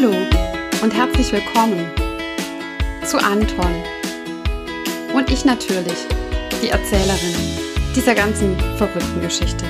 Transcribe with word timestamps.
Hallo 0.00 0.16
und 0.82 0.94
herzlich 0.94 1.30
willkommen 1.30 1.90
zu 3.04 3.18
Anton 3.18 3.74
und 5.12 5.30
ich 5.30 5.44
natürlich, 5.44 6.06
die 6.62 6.70
Erzählerin 6.70 7.34
dieser 7.94 8.14
ganzen 8.14 8.58
verrückten 8.78 9.20
Geschichte. 9.20 9.64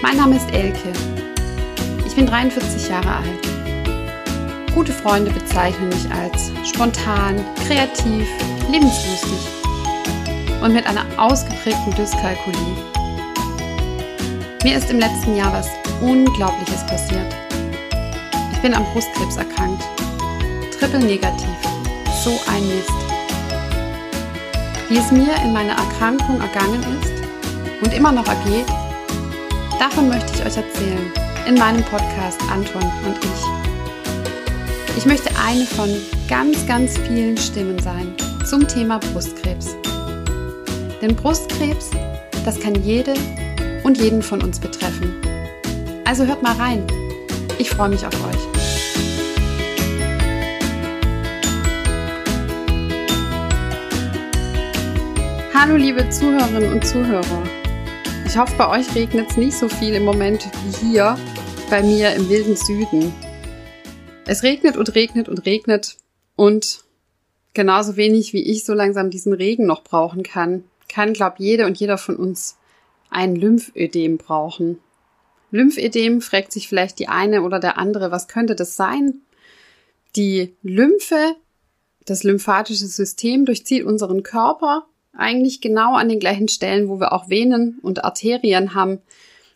Mein 0.00 0.16
Name 0.16 0.36
ist 0.36 0.50
Elke. 0.54 0.92
Ich 2.06 2.14
bin 2.14 2.26
43 2.26 2.88
Jahre 2.88 3.16
alt. 3.16 4.74
Gute 4.74 4.92
Freunde 4.92 5.30
bezeichnen 5.30 5.90
mich 5.90 6.10
als 6.10 6.50
spontan, 6.66 7.44
kreativ, 7.66 8.26
lebenslustig 8.70 9.46
und 10.62 10.72
mit 10.72 10.86
einer 10.86 11.04
ausgeprägten 11.18 11.94
Dyskalkulie. 11.96 12.76
Mir 14.62 14.78
ist 14.78 14.90
im 14.90 15.00
letzten 15.00 15.36
Jahr 15.36 15.52
was 15.52 15.68
Unglaubliches 16.00 16.86
passiert 16.86 17.43
bin 18.64 18.74
am 18.74 18.84
Brustkrebs 18.94 19.36
erkrankt. 19.36 19.84
Triple 20.80 20.98
negativ. 20.98 21.54
So 22.24 22.30
ein 22.50 22.66
Mist. 22.66 22.90
Wie 24.88 24.96
es 24.96 25.12
mir 25.12 25.36
in 25.44 25.52
meiner 25.52 25.74
Erkrankung 25.74 26.40
ergangen 26.40 26.82
ist 27.02 27.12
und 27.82 27.92
immer 27.92 28.10
noch 28.10 28.26
ergeht, 28.26 28.64
davon 29.78 30.08
möchte 30.08 30.32
ich 30.34 30.46
euch 30.46 30.56
erzählen 30.56 31.12
in 31.46 31.56
meinem 31.56 31.82
Podcast 31.84 32.40
Anton 32.50 32.90
und 33.04 33.18
ich. 33.22 34.96
Ich 34.96 35.04
möchte 35.04 35.28
eine 35.46 35.66
von 35.66 35.90
ganz, 36.26 36.66
ganz 36.66 36.96
vielen 36.96 37.36
Stimmen 37.36 37.78
sein 37.80 38.14
zum 38.46 38.66
Thema 38.66 38.98
Brustkrebs. 38.98 39.76
Denn 41.02 41.14
Brustkrebs, 41.14 41.90
das 42.46 42.58
kann 42.58 42.82
jede 42.82 43.12
und 43.82 44.00
jeden 44.00 44.22
von 44.22 44.42
uns 44.42 44.58
betreffen. 44.58 45.20
Also 46.06 46.24
hört 46.24 46.42
mal 46.42 46.56
rein. 46.56 46.86
Ich 47.58 47.68
freue 47.68 47.90
mich 47.90 48.06
auf 48.06 48.14
euch. 48.14 48.53
Hallo 55.56 55.76
liebe 55.76 56.10
Zuhörerinnen 56.10 56.72
und 56.72 56.84
Zuhörer. 56.84 57.44
Ich 58.26 58.36
hoffe, 58.36 58.56
bei 58.58 58.68
euch 58.68 58.92
regnet 58.92 59.30
es 59.30 59.36
nicht 59.36 59.56
so 59.56 59.68
viel 59.68 59.94
im 59.94 60.04
Moment 60.04 60.48
wie 60.64 60.88
hier 60.88 61.16
bei 61.70 61.80
mir 61.80 62.12
im 62.14 62.28
wilden 62.28 62.56
Süden. 62.56 63.14
Es 64.26 64.42
regnet 64.42 64.76
und 64.76 64.96
regnet 64.96 65.28
und 65.28 65.46
regnet 65.46 65.96
und 66.34 66.82
genauso 67.54 67.94
wenig 67.96 68.32
wie 68.32 68.42
ich 68.42 68.64
so 68.64 68.74
langsam 68.74 69.10
diesen 69.10 69.32
Regen 69.32 69.64
noch 69.64 69.84
brauchen 69.84 70.24
kann, 70.24 70.64
kann, 70.88 71.12
glaube 71.12 71.36
jede 71.38 71.66
und 71.66 71.78
jeder 71.78 71.98
von 71.98 72.16
uns 72.16 72.58
ein 73.08 73.36
Lymphödem 73.36 74.18
brauchen. 74.18 74.80
Lymphödem 75.52 76.20
fragt 76.20 76.50
sich 76.50 76.66
vielleicht 76.66 76.98
die 76.98 77.06
eine 77.06 77.42
oder 77.42 77.60
der 77.60 77.78
andere, 77.78 78.10
was 78.10 78.26
könnte 78.26 78.56
das 78.56 78.74
sein? 78.74 79.20
Die 80.16 80.56
Lymphe, 80.62 81.36
das 82.06 82.24
lymphatische 82.24 82.88
System 82.88 83.44
durchzieht 83.44 83.84
unseren 83.84 84.24
Körper 84.24 84.88
eigentlich 85.16 85.60
genau 85.60 85.94
an 85.94 86.08
den 86.08 86.20
gleichen 86.20 86.48
Stellen, 86.48 86.88
wo 86.88 87.00
wir 87.00 87.12
auch 87.12 87.28
Venen 87.28 87.78
und 87.82 88.04
Arterien 88.04 88.74
haben. 88.74 89.00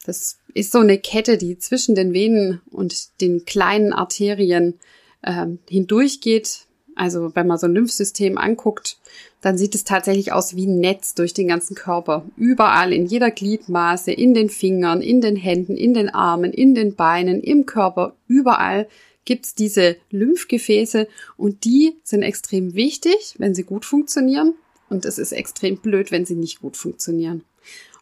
Das 0.07 0.39
ist 0.55 0.73
so 0.73 0.79
eine 0.79 0.99
Kette, 0.99 1.37
die 1.39 1.59
zwischen 1.59 1.95
den 1.95 2.13
Venen 2.13 2.61
und 2.71 3.21
den 3.21 3.45
kleinen 3.45 3.93
Arterien 3.93 4.79
äh, 5.23 5.47
hindurchgeht. 5.69 6.67
Also 6.95 7.35
wenn 7.35 7.47
man 7.47 7.59
so 7.59 7.67
ein 7.67 7.75
Lymphsystem 7.75 8.39
anguckt, 8.39 8.99
dann 9.41 9.57
sieht 9.57 9.75
es 9.75 9.85
tatsächlich 9.85 10.33
aus 10.33 10.57
wie 10.57 10.67
ein 10.67 10.81
Netz 10.81 11.15
durch 11.15 11.33
den 11.33 11.47
ganzen 11.47 11.77
Körper. 11.77 12.25
Überall, 12.37 12.93
in 12.93 13.07
jeder 13.07 13.31
Gliedmaße, 13.31 14.11
in 14.11 14.35
den 14.35 14.51
Fingern, 14.51 15.01
in 15.01 15.21
den 15.21 15.37
Händen, 15.37 15.77
in 15.77 15.95
den 15.95 16.09
Armen, 16.09 16.53
in 16.53 16.75
den 16.75 16.97
Beinen, 16.97 17.41
im 17.41 17.67
Körper, 17.67 18.15
überall 18.27 18.89
gibt's 19.25 19.55
diese 19.55 19.97
Lymphgefäße 20.11 21.07
und 21.37 21.65
die 21.65 21.97
sind 22.03 22.23
extrem 22.23 22.75
wichtig, 22.75 23.35
wenn 23.39 23.55
sie 23.55 23.63
gut 23.63 23.85
funktionieren. 23.85 24.55
Und 24.89 25.05
es 25.05 25.19
ist 25.19 25.33
extrem 25.33 25.79
blöd, 25.79 26.11
wenn 26.11 26.25
sie 26.25 26.35
nicht 26.35 26.61
gut 26.61 26.77
funktionieren. 26.77 27.45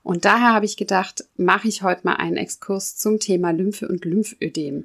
Und 0.03 0.25
daher 0.25 0.53
habe 0.53 0.67
ich 0.67 0.77
gedacht, 0.77 1.25
mache 1.37 1.67
ich 1.67 1.83
heute 1.83 2.03
mal 2.05 2.15
einen 2.15 2.37
Exkurs 2.37 2.97
zum 2.97 3.19
Thema 3.19 3.51
Lymphe 3.51 3.89
und 3.89 4.05
Lymphödem. 4.05 4.85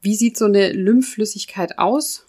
Wie 0.00 0.14
sieht 0.14 0.36
so 0.36 0.44
eine 0.44 0.72
Lymphflüssigkeit 0.72 1.78
aus? 1.78 2.26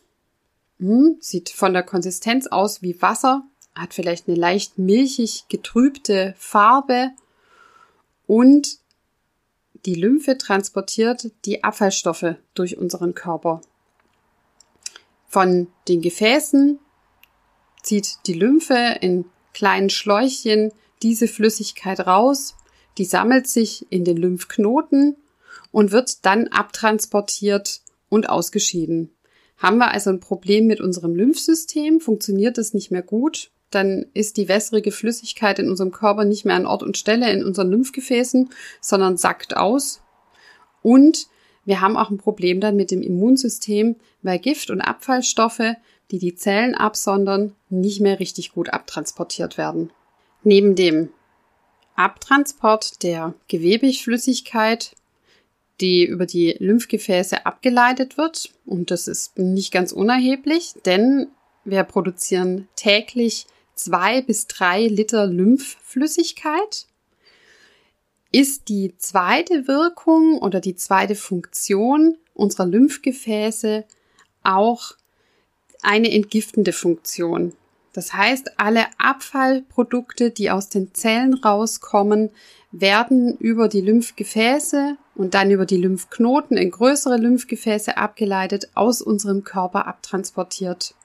Hm, 0.79 1.17
sieht 1.19 1.49
von 1.51 1.73
der 1.73 1.83
Konsistenz 1.83 2.47
aus 2.47 2.81
wie 2.81 2.99
Wasser, 3.01 3.43
hat 3.75 3.93
vielleicht 3.93 4.27
eine 4.27 4.37
leicht 4.37 4.79
milchig 4.79 5.45
getrübte 5.49 6.33
Farbe 6.38 7.11
und 8.25 8.79
die 9.85 9.95
Lymphe 9.95 10.38
transportiert 10.38 11.31
die 11.45 11.63
Abfallstoffe 11.63 12.35
durch 12.53 12.77
unseren 12.77 13.15
Körper. 13.15 13.61
Von 15.27 15.67
den 15.88 16.01
Gefäßen 16.01 16.79
zieht 17.84 18.18
die 18.28 18.34
Lymphe 18.34 18.97
in 19.02 19.25
kleinen 19.53 19.90
Schläuchchen 19.90 20.72
diese 21.02 21.28
Flüssigkeit 21.28 22.00
raus, 22.02 22.56
die 22.97 23.06
sammelt 23.06 23.47
sich 23.47 23.88
in 23.90 24.06
den 24.06 24.18
Lymphknoten 24.18 25.16
und 25.72 25.92
wird 25.92 26.25
dann 26.25 26.47
abtransportiert 26.47 27.81
und 28.09 28.30
ausgeschieden. 28.30 29.12
Haben 29.58 29.78
wir 29.78 29.92
also 29.92 30.09
ein 30.09 30.19
Problem 30.19 30.68
mit 30.68 30.81
unserem 30.81 31.16
Lymphsystem, 31.16 32.00
funktioniert 32.00 32.58
es 32.58 32.74
nicht 32.74 32.92
mehr 32.92 33.03
gut, 33.03 33.52
dann 33.69 34.06
ist 34.13 34.38
die 34.38 34.50
wässrige 34.50 34.92
Flüssigkeit 34.92 35.59
in 35.59 35.69
unserem 35.69 35.92
Körper 35.92 36.25
nicht 36.25 36.46
mehr 36.46 36.56
an 36.56 36.66
Ort 36.66 36.84
und 36.84 36.98
Stelle 36.98 37.31
in 37.31 37.44
unseren 37.44 37.72
Lymphgefäßen, 37.72 38.50
sondern 38.81 39.18
sackt 39.18 39.56
aus. 39.56 40.02
Und 40.81 41.28
wir 41.63 41.80
haben 41.80 41.96
auch 41.96 42.09
ein 42.09 42.18
Problem 42.18 42.59
dann 42.59 42.75
mit 42.75 42.92
dem 42.92 43.02
Immunsystem, 43.02 43.96
weil 44.24 44.40
Gift 44.40 44.72
und 44.72 44.81
Abfallstoffe 44.81 45.75
die 46.11 46.19
die 46.19 46.35
Zellen 46.35 46.75
absondern, 46.75 47.55
nicht 47.69 48.01
mehr 48.01 48.19
richtig 48.19 48.51
gut 48.51 48.69
abtransportiert 48.69 49.57
werden. 49.57 49.91
Neben 50.44 50.75
dem 50.75 51.09
Abtransport 51.95 53.03
der 53.03 53.33
Gewebeflüssigkeit, 53.47 54.95
die 55.79 56.05
über 56.05 56.25
die 56.25 56.55
Lymphgefäße 56.59 57.45
abgeleitet 57.45 58.17
wird, 58.17 58.53
und 58.66 58.91
das 58.91 59.07
ist 59.07 59.38
nicht 59.38 59.71
ganz 59.71 59.91
unerheblich, 59.91 60.73
denn 60.85 61.27
wir 61.63 61.83
produzieren 61.83 62.67
täglich 62.75 63.45
zwei 63.75 64.21
bis 64.21 64.47
drei 64.47 64.88
Liter 64.88 65.27
Lymphflüssigkeit, 65.27 66.88
ist 68.31 68.69
die 68.69 68.95
zweite 68.97 69.67
Wirkung 69.67 70.39
oder 70.39 70.61
die 70.61 70.75
zweite 70.75 71.16
Funktion 71.16 72.17
unserer 72.33 72.66
Lymphgefäße 72.66 73.85
auch 74.44 74.94
eine 75.81 76.12
entgiftende 76.12 76.74
Funktion. 76.74 77.53
Das 77.94 78.14
heißt, 78.14 78.59
alle 78.59 78.86
Abfallprodukte, 78.97 80.31
die 80.31 80.50
aus 80.50 80.69
den 80.69 80.94
Zellen 80.94 81.34
rauskommen, 81.34 82.30
werden 82.72 83.36
über 83.38 83.68
die 83.68 83.81
Lymphgefäße 83.81 84.96
und 85.16 85.34
dann 85.34 85.52
über 85.52 85.66
die 85.66 85.78
Lymphknoten 85.78 86.56
in 86.56 86.72
größere 86.72 87.18
Lymphgefäße 87.18 87.97
abgeleitet, 87.97 88.69
aus 88.75 89.02
unserem 89.02 89.44
Körper 89.44 89.88
abtransportiert. 89.88 90.96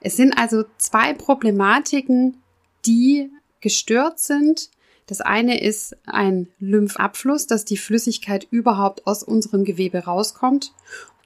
Es 0.00 0.16
sind 0.16 0.36
also 0.36 0.64
zwei 0.76 1.14
Problematiken, 1.14 2.42
die 2.84 3.30
gestört 3.60 4.18
sind. 4.18 4.70
Das 5.06 5.20
eine 5.20 5.62
ist 5.62 5.96
ein 6.06 6.48
Lymphabfluss, 6.58 7.46
dass 7.46 7.64
die 7.64 7.76
Flüssigkeit 7.76 8.46
überhaupt 8.50 9.06
aus 9.06 9.22
unserem 9.22 9.64
Gewebe 9.64 10.04
rauskommt. 10.04 10.72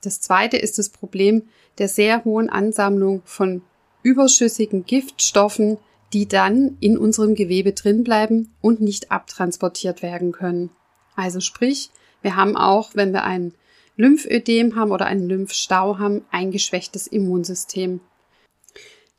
Das 0.06 0.20
zweite 0.20 0.56
ist 0.56 0.78
das 0.78 0.90
Problem 0.90 1.48
der 1.78 1.88
sehr 1.88 2.24
hohen 2.24 2.48
Ansammlung 2.48 3.22
von 3.24 3.62
überschüssigen 4.04 4.86
Giftstoffen, 4.86 5.78
die 6.12 6.28
dann 6.28 6.76
in 6.78 6.96
unserem 6.96 7.34
Gewebe 7.34 7.72
drin 7.72 8.04
bleiben 8.04 8.54
und 8.60 8.80
nicht 8.80 9.10
abtransportiert 9.10 10.02
werden 10.02 10.30
können. 10.30 10.70
Also 11.16 11.40
sprich, 11.40 11.90
wir 12.22 12.36
haben 12.36 12.56
auch, 12.56 12.90
wenn 12.94 13.12
wir 13.12 13.24
ein 13.24 13.52
Lymphödem 13.96 14.76
haben 14.76 14.92
oder 14.92 15.06
einen 15.06 15.28
Lymphstau 15.28 15.98
haben, 15.98 16.24
ein 16.30 16.52
geschwächtes 16.52 17.08
Immunsystem. 17.08 17.98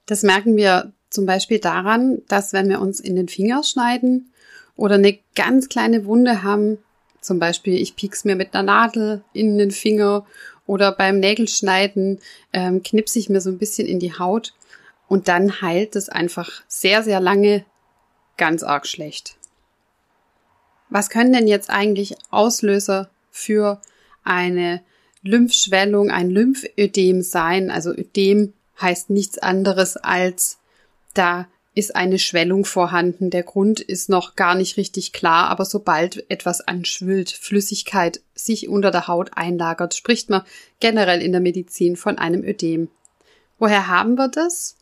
Das 0.06 0.24
merken 0.24 0.56
wir 0.56 0.94
zum 1.10 1.26
Beispiel 1.26 1.60
daran, 1.60 2.22
dass 2.30 2.54
wenn 2.54 2.70
wir 2.70 2.80
uns 2.80 3.02
in 3.02 3.18
den 3.18 3.28
Finger 3.28 3.62
schneiden 3.62 4.32
oder 4.78 4.96
eine 4.96 5.20
ganz 5.36 5.68
kleine 5.68 6.06
Wunde 6.06 6.44
haben, 6.44 6.78
zum 7.20 7.40
Beispiel 7.40 7.76
ich 7.76 7.98
piek's 7.98 8.24
mir 8.24 8.38
mit 8.38 8.54
einer 8.54 8.64
Nadel 8.64 9.22
in 9.34 9.58
den 9.58 9.72
Finger 9.72 10.26
oder 10.68 10.92
beim 10.92 11.20
Nägelschneiden 11.20 12.20
ähm, 12.54 12.84
knipse 12.84 13.18
ich 13.18 13.30
mir 13.30 13.42
so 13.42 13.50
ein 13.50 13.58
bisschen 13.58 13.88
in 13.88 14.00
die 14.00 14.14
Haut 14.14 14.54
und 15.08 15.28
dann 15.28 15.62
heilt 15.62 15.96
es 15.96 16.10
einfach 16.10 16.62
sehr, 16.68 17.02
sehr 17.02 17.20
lange 17.20 17.66
ganz 18.36 18.62
arg 18.62 18.86
schlecht. 18.86 19.36
Was 20.90 21.10
können 21.10 21.34
denn 21.34 21.48
jetzt 21.48 21.70
eigentlich 21.70 22.16
Auslöser 22.30 23.10
für 23.32 23.82
eine 24.24 24.82
Lymphschwellung, 25.24 26.12
ein 26.12 26.30
Lymphödem 26.30 27.22
sein? 27.22 27.72
Also 27.72 27.92
Ödem 27.92 28.54
heißt 28.80 29.10
nichts 29.10 29.38
anderes 29.40 29.98
als 29.98 30.60
da 31.14 31.48
ist 31.78 31.96
eine 31.96 32.18
Schwellung 32.18 32.66
vorhanden. 32.66 33.30
Der 33.30 33.44
Grund 33.44 33.80
ist 33.80 34.10
noch 34.10 34.36
gar 34.36 34.56
nicht 34.56 34.78
richtig 34.78 35.14
klar, 35.14 35.48
aber 35.50 35.64
sobald 35.64 36.28
etwas 36.32 36.62
anschwillt, 36.62 37.30
Flüssigkeit 37.30 38.20
sich 38.34 38.68
unter 38.68 38.90
der 38.90 39.08
Haut 39.08 39.30
einlagert, 39.36 39.94
spricht 39.94 40.32
man 40.32 40.42
generell 40.80 41.22
in 41.22 41.34
der 41.34 41.42
Medizin 41.42 41.96
von 41.96 42.18
einem 42.18 42.44
Ödem. 42.44 42.90
Woher 43.60 43.88
haben 43.88 44.16
wir 44.16 44.28
das? 44.28 44.78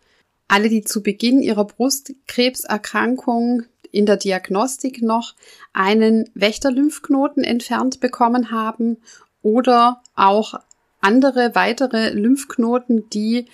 Alle, 0.47 0.69
die 0.69 0.83
zu 0.83 1.03
Beginn 1.03 1.41
ihrer 1.41 1.65
Brustkrebserkrankung 1.65 3.63
in 3.91 4.05
der 4.05 4.15
Diagnostik 4.15 5.01
noch 5.01 5.35
einen 5.73 6.29
Wächterlymphknoten 6.33 7.43
entfernt 7.43 7.99
bekommen 7.99 8.51
haben 8.51 8.99
oder 9.41 10.01
auch 10.15 10.53
andere 11.01 11.55
weitere 11.55 12.11
Lymphknoten, 12.11 13.09
die 13.09 13.47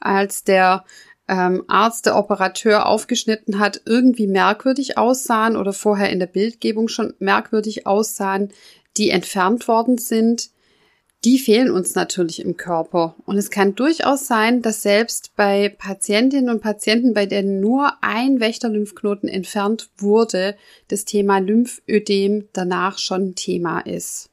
als 0.00 0.44
der 0.44 0.84
ähm, 1.28 1.64
Arzt, 1.66 2.06
der 2.06 2.16
Operateur 2.16 2.86
aufgeschnitten 2.86 3.58
hat, 3.58 3.82
irgendwie 3.84 4.26
merkwürdig 4.26 4.96
aussahen 4.96 5.56
oder 5.56 5.72
vorher 5.72 6.10
in 6.10 6.20
der 6.20 6.26
Bildgebung 6.26 6.88
schon 6.88 7.14
merkwürdig 7.18 7.86
aussahen, 7.86 8.52
die 8.96 9.10
entfernt 9.10 9.68
worden 9.68 9.98
sind, 9.98 10.50
die 11.24 11.38
fehlen 11.38 11.70
uns 11.70 11.94
natürlich 11.96 12.40
im 12.40 12.56
Körper. 12.56 13.16
Und 13.24 13.36
es 13.36 13.50
kann 13.50 13.74
durchaus 13.74 14.26
sein, 14.28 14.62
dass 14.62 14.82
selbst 14.82 15.34
bei 15.34 15.68
Patientinnen 15.68 16.50
und 16.50 16.60
Patienten, 16.60 17.14
bei 17.14 17.26
denen 17.26 17.60
nur 17.60 17.94
ein 18.00 18.38
Wächterlymphknoten 18.38 19.28
entfernt 19.28 19.90
wurde, 19.98 20.56
das 20.88 21.04
Thema 21.04 21.38
Lymphödem 21.38 22.48
danach 22.52 22.98
schon 22.98 23.34
Thema 23.34 23.80
ist. 23.80 24.30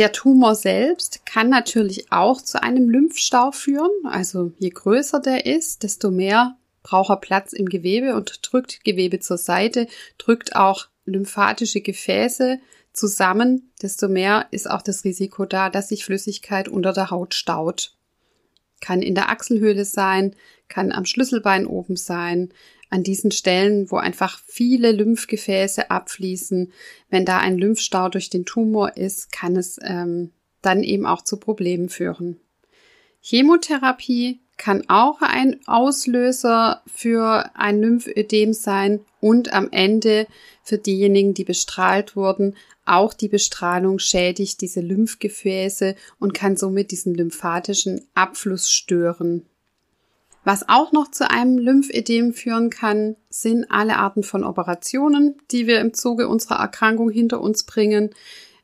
Der 0.00 0.12
Tumor 0.12 0.54
selbst 0.54 1.26
kann 1.26 1.50
natürlich 1.50 2.10
auch 2.10 2.40
zu 2.40 2.62
einem 2.62 2.88
Lymphstau 2.88 3.50
führen. 3.50 3.90
Also 4.04 4.50
je 4.58 4.70
größer 4.70 5.20
der 5.20 5.44
ist, 5.44 5.82
desto 5.82 6.10
mehr 6.10 6.56
braucht 6.82 7.10
er 7.10 7.18
Platz 7.18 7.52
im 7.52 7.66
Gewebe 7.66 8.16
und 8.16 8.40
drückt 8.40 8.82
Gewebe 8.82 9.20
zur 9.20 9.36
Seite, 9.36 9.88
drückt 10.16 10.56
auch 10.56 10.86
lymphatische 11.04 11.82
Gefäße 11.82 12.60
zusammen, 12.94 13.72
desto 13.82 14.08
mehr 14.08 14.46
ist 14.52 14.70
auch 14.70 14.80
das 14.80 15.04
Risiko 15.04 15.44
da, 15.44 15.68
dass 15.68 15.90
sich 15.90 16.06
Flüssigkeit 16.06 16.66
unter 16.66 16.94
der 16.94 17.10
Haut 17.10 17.34
staut. 17.34 17.94
Kann 18.80 19.02
in 19.02 19.14
der 19.14 19.28
Achselhöhle 19.28 19.84
sein, 19.84 20.34
kann 20.68 20.92
am 20.92 21.04
Schlüsselbein 21.04 21.66
oben 21.66 21.96
sein, 21.96 22.54
an 22.90 23.02
diesen 23.02 23.30
Stellen, 23.30 23.90
wo 23.90 23.96
einfach 23.96 24.40
viele 24.46 24.92
Lymphgefäße 24.92 25.90
abfließen. 25.90 26.72
Wenn 27.08 27.24
da 27.24 27.38
ein 27.38 27.56
Lymphstau 27.56 28.08
durch 28.08 28.30
den 28.30 28.44
Tumor 28.44 28.96
ist, 28.96 29.32
kann 29.32 29.56
es 29.56 29.78
ähm, 29.82 30.32
dann 30.60 30.82
eben 30.82 31.06
auch 31.06 31.22
zu 31.22 31.38
Problemen 31.38 31.88
führen. 31.88 32.40
Chemotherapie 33.20 34.40
kann 34.56 34.84
auch 34.88 35.22
ein 35.22 35.60
Auslöser 35.66 36.82
für 36.86 37.50
ein 37.54 37.80
Lymphödem 37.80 38.52
sein 38.52 39.00
und 39.20 39.52
am 39.52 39.68
Ende 39.70 40.26
für 40.62 40.76
diejenigen, 40.76 41.32
die 41.32 41.44
bestrahlt 41.44 42.14
wurden, 42.14 42.56
auch 42.84 43.14
die 43.14 43.28
Bestrahlung 43.28 43.98
schädigt 43.98 44.60
diese 44.60 44.80
Lymphgefäße 44.80 45.94
und 46.18 46.34
kann 46.34 46.56
somit 46.56 46.90
diesen 46.90 47.14
lymphatischen 47.14 48.06
Abfluss 48.14 48.70
stören. 48.70 49.46
Was 50.44 50.68
auch 50.68 50.92
noch 50.92 51.10
zu 51.10 51.30
einem 51.30 51.58
Lymphödem 51.58 52.32
führen 52.32 52.70
kann, 52.70 53.16
sind 53.28 53.70
alle 53.70 53.96
Arten 53.96 54.22
von 54.22 54.42
Operationen, 54.42 55.36
die 55.50 55.66
wir 55.66 55.80
im 55.80 55.92
Zuge 55.92 56.28
unserer 56.28 56.60
Erkrankung 56.60 57.10
hinter 57.10 57.40
uns 57.40 57.64
bringen. 57.64 58.10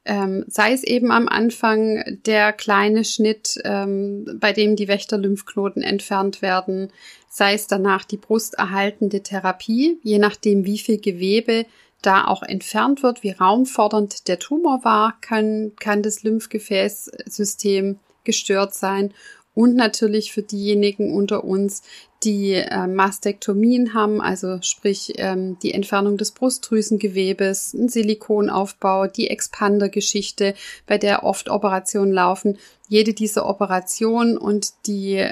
Ähm, 0.06 0.44
sei 0.46 0.72
es 0.72 0.84
eben 0.84 1.10
am 1.10 1.28
Anfang 1.28 2.20
der 2.24 2.52
kleine 2.52 3.04
Schnitt, 3.04 3.60
ähm, 3.64 4.38
bei 4.40 4.52
dem 4.52 4.76
die 4.76 4.88
Wächterlymphknoten 4.88 5.82
entfernt 5.82 6.42
werden, 6.42 6.92
sei 7.28 7.54
es 7.54 7.66
danach 7.66 8.04
die 8.04 8.16
brusterhaltende 8.16 9.22
Therapie, 9.22 9.98
je 10.02 10.18
nachdem 10.18 10.64
wie 10.64 10.78
viel 10.78 10.98
Gewebe 10.98 11.66
da 12.02 12.26
auch 12.26 12.42
entfernt 12.44 13.02
wird, 13.02 13.22
wie 13.24 13.32
raumfordernd 13.32 14.28
der 14.28 14.38
Tumor 14.38 14.84
war, 14.84 15.18
kann, 15.20 15.72
kann 15.78 16.02
das 16.02 16.22
Lymphgefäßsystem 16.22 17.98
gestört 18.22 18.74
sein 18.74 19.12
und 19.56 19.74
natürlich 19.74 20.32
für 20.32 20.42
diejenigen 20.42 21.14
unter 21.14 21.42
uns, 21.42 21.82
die 22.22 22.52
äh, 22.52 22.86
Mastektomien 22.86 23.94
haben, 23.94 24.20
also 24.20 24.58
sprich 24.60 25.14
ähm, 25.16 25.58
die 25.62 25.72
Entfernung 25.72 26.18
des 26.18 26.32
Brustdrüsengewebes, 26.32 27.72
ein 27.72 27.88
Silikonaufbau, 27.88 29.06
die 29.06 29.30
Expander-Geschichte, 29.30 30.54
bei 30.86 30.98
der 30.98 31.24
oft 31.24 31.48
Operationen 31.48 32.12
laufen. 32.12 32.58
Jede 32.88 33.14
dieser 33.14 33.48
Operationen 33.48 34.36
und 34.36 34.74
die, 34.86 35.26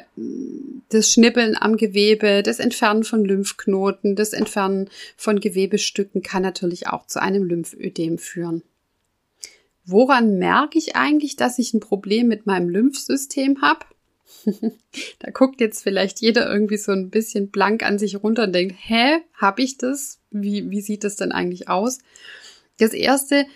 das 0.89 1.13
Schnippeln 1.13 1.55
am 1.55 1.77
Gewebe, 1.77 2.43
das 2.43 2.61
Entfernen 2.61 3.05
von 3.05 3.27
Lymphknoten, 3.27 4.17
das 4.17 4.33
Entfernen 4.33 4.89
von 5.19 5.39
Gewebestücken 5.39 6.23
kann 6.23 6.43
natürlich 6.43 6.87
auch 6.87 7.07
zu 7.07 7.21
einem 7.21 7.45
Lymphödem 7.45 8.17
führen. 8.17 8.63
Woran 9.85 10.39
merke 10.39 10.79
ich 10.79 10.97
eigentlich, 10.97 11.37
dass 11.37 11.59
ich 11.59 11.75
ein 11.75 11.81
Problem 11.81 12.27
mit 12.27 12.47
meinem 12.47 12.71
Lymphsystem 12.71 13.61
habe? 13.61 13.85
da 15.19 15.31
guckt 15.31 15.61
jetzt 15.61 15.83
vielleicht 15.83 16.21
jeder 16.21 16.51
irgendwie 16.51 16.77
so 16.77 16.93
ein 16.93 17.11
bisschen 17.11 17.51
blank 17.51 17.83
an 17.83 17.99
sich 17.99 18.23
runter 18.23 18.45
und 18.45 18.53
denkt, 18.53 18.77
hä, 18.79 19.19
hab 19.35 19.59
ich 19.59 19.79
das? 19.79 20.19
Wie, 20.31 20.71
wie 20.71 20.81
sieht 20.81 21.05
das 21.05 21.17
denn 21.17 21.33
eigentlich 21.33 21.69
aus? 21.69 21.99
Das 22.79 22.93
erste, 22.93 23.47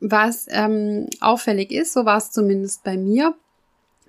was 0.00 0.46
ähm, 0.50 1.08
auffällig 1.20 1.72
ist, 1.72 1.92
so 1.92 2.04
war 2.04 2.18
es 2.18 2.30
zumindest 2.30 2.84
bei 2.84 2.96
mir, 2.96 3.34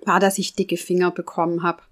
war, 0.04 0.20
dass 0.20 0.38
ich 0.38 0.54
dicke 0.54 0.76
Finger 0.76 1.10
bekommen 1.10 1.62
habe. 1.62 1.82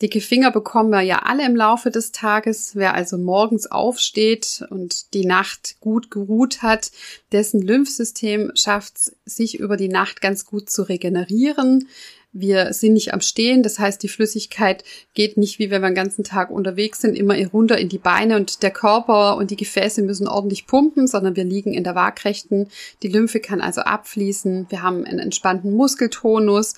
Dicke 0.00 0.20
Finger 0.20 0.50
bekommen 0.50 0.90
wir 0.90 1.02
ja 1.02 1.20
alle 1.20 1.46
im 1.46 1.54
Laufe 1.54 1.92
des 1.92 2.10
Tages. 2.10 2.74
Wer 2.74 2.94
also 2.94 3.18
morgens 3.18 3.70
aufsteht 3.70 4.64
und 4.68 5.14
die 5.14 5.24
Nacht 5.24 5.76
gut 5.80 6.10
geruht 6.10 6.62
hat, 6.62 6.90
dessen 7.30 7.62
Lymphsystem 7.62 8.50
schafft 8.56 8.96
es, 8.96 9.16
sich 9.24 9.60
über 9.60 9.76
die 9.76 9.88
Nacht 9.88 10.20
ganz 10.20 10.44
gut 10.44 10.70
zu 10.70 10.82
regenerieren. 10.82 11.86
Wir 12.34 12.72
sind 12.72 12.94
nicht 12.94 13.12
am 13.12 13.20
Stehen, 13.20 13.62
das 13.62 13.78
heißt, 13.78 14.02
die 14.02 14.08
Flüssigkeit 14.08 14.84
geht 15.12 15.36
nicht, 15.36 15.58
wie 15.58 15.70
wenn 15.70 15.82
wir 15.82 15.90
den 15.90 15.94
ganzen 15.94 16.24
Tag 16.24 16.50
unterwegs 16.50 17.02
sind, 17.02 17.14
immer 17.14 17.36
runter 17.48 17.76
in 17.76 17.90
die 17.90 17.98
Beine 17.98 18.36
und 18.36 18.62
der 18.62 18.70
Körper 18.70 19.36
und 19.36 19.50
die 19.50 19.56
Gefäße 19.56 20.00
müssen 20.02 20.26
ordentlich 20.26 20.66
pumpen, 20.66 21.06
sondern 21.06 21.36
wir 21.36 21.44
liegen 21.44 21.74
in 21.74 21.84
der 21.84 21.94
Waagrechten. 21.94 22.68
Die 23.02 23.08
Lymphe 23.08 23.38
kann 23.38 23.60
also 23.60 23.82
abfließen. 23.82 24.66
Wir 24.70 24.82
haben 24.82 25.04
einen 25.04 25.18
entspannten 25.18 25.74
Muskeltonus 25.74 26.72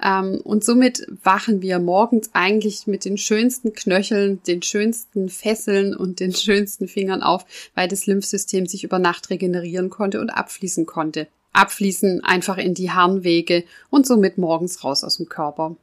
ähm, 0.00 0.40
und 0.44 0.62
somit 0.62 1.04
wachen 1.24 1.60
wir 1.60 1.80
morgens 1.80 2.30
eigentlich 2.32 2.86
mit 2.86 3.04
den 3.04 3.18
schönsten 3.18 3.72
Knöcheln, 3.72 4.40
den 4.44 4.62
schönsten 4.62 5.28
Fesseln 5.28 5.96
und 5.96 6.20
den 6.20 6.32
schönsten 6.36 6.86
Fingern 6.86 7.24
auf, 7.24 7.44
weil 7.74 7.88
das 7.88 8.06
Lymphsystem 8.06 8.66
sich 8.66 8.84
über 8.84 9.00
Nacht 9.00 9.30
regenerieren 9.30 9.90
konnte 9.90 10.20
und 10.20 10.30
abfließen 10.30 10.86
konnte 10.86 11.26
abfließen 11.52 12.22
einfach 12.24 12.58
in 12.58 12.74
die 12.74 12.90
Harnwege 12.90 13.64
und 13.90 14.06
somit 14.06 14.38
morgens 14.38 14.84
raus 14.84 15.04
aus 15.04 15.16
dem 15.16 15.28
Körper. 15.28 15.76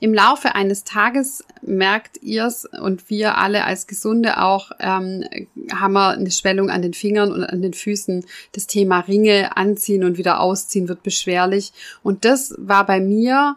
Im 0.00 0.14
Laufe 0.14 0.54
eines 0.54 0.84
Tages 0.84 1.44
merkt 1.60 2.22
ihr's 2.22 2.64
und 2.64 3.10
wir 3.10 3.36
alle 3.36 3.64
als 3.64 3.86
Gesunde 3.86 4.42
auch, 4.42 4.72
ähm, 4.80 5.24
haben 5.72 5.92
wir 5.92 6.10
eine 6.10 6.30
Schwellung 6.30 6.70
an 6.70 6.82
den 6.82 6.94
Fingern 6.94 7.30
und 7.30 7.44
an 7.44 7.60
den 7.60 7.74
Füßen. 7.74 8.24
Das 8.52 8.66
Thema 8.66 9.00
Ringe 9.00 9.56
anziehen 9.56 10.04
und 10.04 10.16
wieder 10.16 10.40
ausziehen 10.40 10.88
wird 10.88 11.02
beschwerlich. 11.02 11.72
Und 12.02 12.24
das 12.24 12.54
war 12.56 12.86
bei 12.86 13.00
mir, 13.00 13.56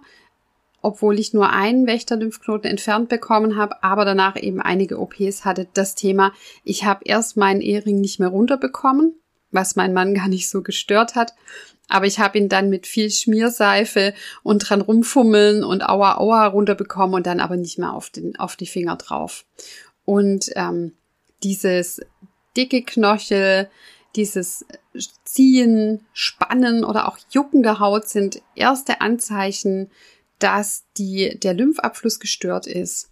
obwohl 0.81 1.17
ich 1.17 1.33
nur 1.33 1.49
einen 1.49 1.87
Wächterlymphknoten 1.87 2.69
entfernt 2.69 3.07
bekommen 3.07 3.55
habe, 3.55 3.81
aber 3.81 4.03
danach 4.03 4.35
eben 4.35 4.59
einige 4.59 4.99
OPs 4.99 5.45
hatte, 5.45 5.67
das 5.73 5.95
Thema, 5.95 6.33
ich 6.65 6.83
habe 6.83 7.05
erst 7.05 7.37
meinen 7.37 7.61
Ehering 7.61 8.01
nicht 8.01 8.19
mehr 8.19 8.29
runterbekommen 8.29 9.15
was 9.53 9.75
mein 9.75 9.93
Mann 9.93 10.13
gar 10.13 10.27
nicht 10.27 10.49
so 10.49 10.61
gestört 10.61 11.15
hat. 11.15 11.33
Aber 11.89 12.05
ich 12.05 12.19
habe 12.19 12.37
ihn 12.37 12.49
dann 12.49 12.69
mit 12.69 12.87
viel 12.87 13.11
Schmierseife 13.11 14.13
und 14.41 14.59
dran 14.59 14.81
rumfummeln 14.81 15.63
und 15.63 15.87
Aua 15.87 16.17
Aua 16.17 16.47
runterbekommen 16.47 17.15
und 17.15 17.27
dann 17.27 17.39
aber 17.39 17.57
nicht 17.57 17.77
mehr 17.77 17.93
auf, 17.93 18.09
den, 18.09 18.35
auf 18.37 18.55
die 18.55 18.67
Finger 18.67 18.95
drauf. 18.95 19.45
Und 20.05 20.49
ähm, 20.55 20.93
dieses 21.43 22.01
dicke 22.55 22.83
Knochel, 22.83 23.69
dieses 24.15 24.65
Ziehen, 25.25 26.05
Spannen 26.13 26.83
oder 26.83 27.07
auch 27.07 27.17
Jucken 27.31 27.63
der 27.63 27.79
Haut 27.79 28.07
sind 28.07 28.41
erste 28.55 29.01
Anzeichen, 29.01 29.89
dass 30.39 30.85
die, 30.97 31.39
der 31.39 31.53
Lymphabfluss 31.53 32.19
gestört 32.19 32.67
ist. 32.67 33.09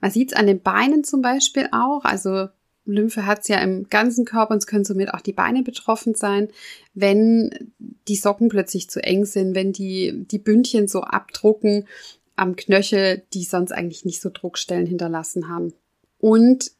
Man 0.00 0.10
sieht 0.10 0.32
es 0.32 0.38
an 0.38 0.46
den 0.46 0.60
Beinen 0.60 1.04
zum 1.04 1.22
Beispiel 1.22 1.68
auch. 1.72 2.04
Also 2.04 2.48
Lymphe 2.86 3.26
hat 3.26 3.40
es 3.40 3.48
ja 3.48 3.58
im 3.58 3.88
ganzen 3.88 4.24
Körper 4.24 4.52
und 4.52 4.58
es 4.58 4.66
können 4.66 4.84
somit 4.84 5.12
auch 5.12 5.20
die 5.20 5.32
Beine 5.32 5.62
betroffen 5.62 6.14
sein, 6.14 6.48
wenn 6.94 7.72
die 8.08 8.16
Socken 8.16 8.48
plötzlich 8.48 8.88
zu 8.88 9.02
eng 9.02 9.24
sind, 9.24 9.54
wenn 9.54 9.72
die, 9.72 10.24
die 10.30 10.38
Bündchen 10.38 10.88
so 10.88 11.02
abdrucken 11.02 11.86
am 12.36 12.56
Knöchel, 12.56 13.22
die 13.32 13.44
sonst 13.44 13.72
eigentlich 13.72 14.04
nicht 14.04 14.20
so 14.20 14.30
Druckstellen 14.32 14.86
hinterlassen 14.86 15.48
haben. 15.48 15.72
Und 16.18 16.72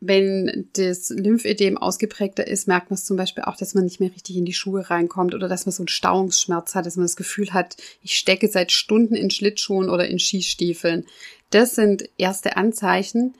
wenn 0.00 0.68
das 0.74 1.10
Lymphödem 1.10 1.76
ausgeprägter 1.76 2.46
ist, 2.46 2.68
merkt 2.68 2.90
man 2.90 2.94
es 2.94 3.04
zum 3.04 3.16
Beispiel 3.16 3.44
auch, 3.44 3.56
dass 3.56 3.74
man 3.74 3.84
nicht 3.84 3.98
mehr 3.98 4.12
richtig 4.12 4.36
in 4.36 4.44
die 4.44 4.52
Schuhe 4.52 4.88
reinkommt 4.88 5.34
oder 5.34 5.48
dass 5.48 5.66
man 5.66 5.72
so 5.72 5.82
einen 5.82 5.88
Stauungsschmerz 5.88 6.74
hat, 6.74 6.86
dass 6.86 6.96
man 6.96 7.04
das 7.04 7.16
Gefühl 7.16 7.52
hat, 7.52 7.76
ich 8.02 8.16
stecke 8.16 8.48
seit 8.48 8.70
Stunden 8.70 9.16
in 9.16 9.30
Schlittschuhen 9.30 9.90
oder 9.90 10.06
in 10.06 10.20
Skistiefeln. 10.20 11.04
Das 11.50 11.74
sind 11.74 12.08
erste 12.16 12.56
Anzeichen. 12.56 13.34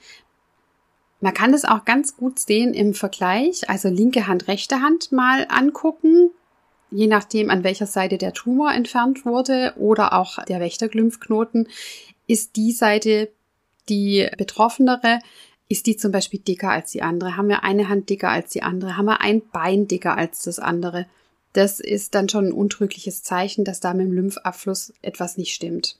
Man 1.20 1.34
kann 1.34 1.52
das 1.52 1.64
auch 1.64 1.84
ganz 1.84 2.16
gut 2.16 2.38
sehen 2.38 2.75
im 2.75 2.94
Vergleich, 2.94 3.68
also 3.68 3.88
linke 3.88 4.26
Hand, 4.26 4.46
rechte 4.46 4.80
Hand 4.80 5.10
mal 5.10 5.46
angucken, 5.48 6.30
je 6.90 7.06
nachdem, 7.06 7.50
an 7.50 7.64
welcher 7.64 7.87
Seite 7.87 8.18
der 8.18 8.32
Tumor 8.32 8.72
entfernt 8.72 9.25
wurde 9.25 9.75
oder 9.76 10.12
auch 10.12 10.42
der 10.44 10.60
Wächterglymphknoten, 10.60 11.68
ist 12.26 12.56
die 12.56 12.72
Seite 12.72 13.30
die 13.88 14.28
betroffenere. 14.37 15.18
Ist 15.68 15.87
die 15.87 15.96
zum 15.96 16.12
Beispiel 16.12 16.40
dicker 16.40 16.70
als 16.70 16.92
die 16.92 17.02
andere? 17.02 17.37
Haben 17.37 17.48
wir 17.48 17.64
eine 17.64 17.88
Hand 17.88 18.08
dicker 18.08 18.30
als 18.30 18.50
die 18.50 18.62
andere? 18.62 18.96
Haben 18.96 19.06
wir 19.06 19.20
ein 19.20 19.42
Bein 19.50 19.87
dicker 19.87 20.16
als 20.16 20.42
das 20.42 20.58
andere? 20.58 21.06
Das 21.52 21.80
ist 21.80 22.14
dann 22.14 22.28
schon 22.28 22.46
ein 22.46 22.52
untrügliches 22.52 23.22
Zeichen, 23.22 23.64
dass 23.64 23.80
da 23.80 23.92
mit 23.92 24.06
dem 24.06 24.12
Lymphabfluss 24.12 24.92
etwas 25.02 25.37
nicht 25.37 25.54
stimmt. 25.54 25.98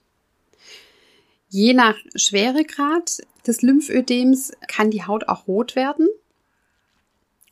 Je 1.51 1.73
nach 1.73 1.97
Schweregrad 2.15 3.23
des 3.49 3.63
Lymphödems 3.63 4.53
kann 4.69 4.91
die 4.91 5.05
Haut 5.05 5.29
auch 5.29 5.49
rot 5.49 5.75
werden. 5.75 6.09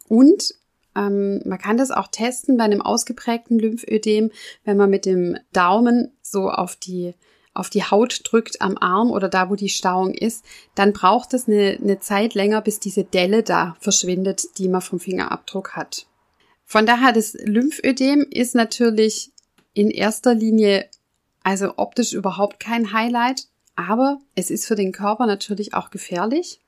Und 0.09 0.55
ähm, 0.95 1.43
man 1.45 1.59
kann 1.59 1.77
das 1.77 1.91
auch 1.91 2.09
testen 2.09 2.57
bei 2.57 2.65
einem 2.65 2.83
ausgeprägten 2.83 3.59
Lymphödem, 3.59 4.31
wenn 4.65 4.77
man 4.77 4.91
mit 4.91 5.05
dem 5.05 5.37
Daumen 5.53 6.13
so 6.23 6.51
auf 6.51 6.77
die 6.77 7.15
auf 7.55 7.71
die 7.71 7.85
Haut 7.85 8.21
drückt 8.25 8.61
am 8.61 8.77
Arm 8.77 9.11
oder 9.11 9.31
da, 9.31 9.49
wo 9.49 9.55
die 9.55 9.71
Stauung 9.71 10.13
ist, 10.13 10.45
dann 10.75 10.93
braucht 10.93 11.33
es 11.33 11.49
eine, 11.49 11.79
eine 11.81 11.99
Zeit 12.01 12.35
länger, 12.35 12.61
bis 12.61 12.81
diese 12.81 13.03
Delle 13.03 13.43
da 13.43 13.77
verschwindet, 13.81 14.59
die 14.59 14.69
man 14.69 14.83
vom 14.83 15.01
Fingerabdruck 15.01 15.75
hat. 15.75 16.07
Von 16.67 16.85
daher, 16.85 17.13
das 17.13 17.33
Lymphödem 17.33 18.27
ist 18.31 18.55
natürlich 18.55 19.31
in 19.73 19.91
erster 19.91 20.35
Linie 20.35 20.87
also 21.43 21.75
optisch 21.77 22.13
überhaupt 22.13 22.61
kein 22.61 22.93
Highlight, 22.93 23.47
aber 23.77 24.19
es 24.35 24.51
ist 24.51 24.67
für 24.67 24.75
den 24.75 24.93
Körper 24.93 25.27
natürlich 25.27 25.75
auch 25.75 25.91
gefährlich, 25.91 26.61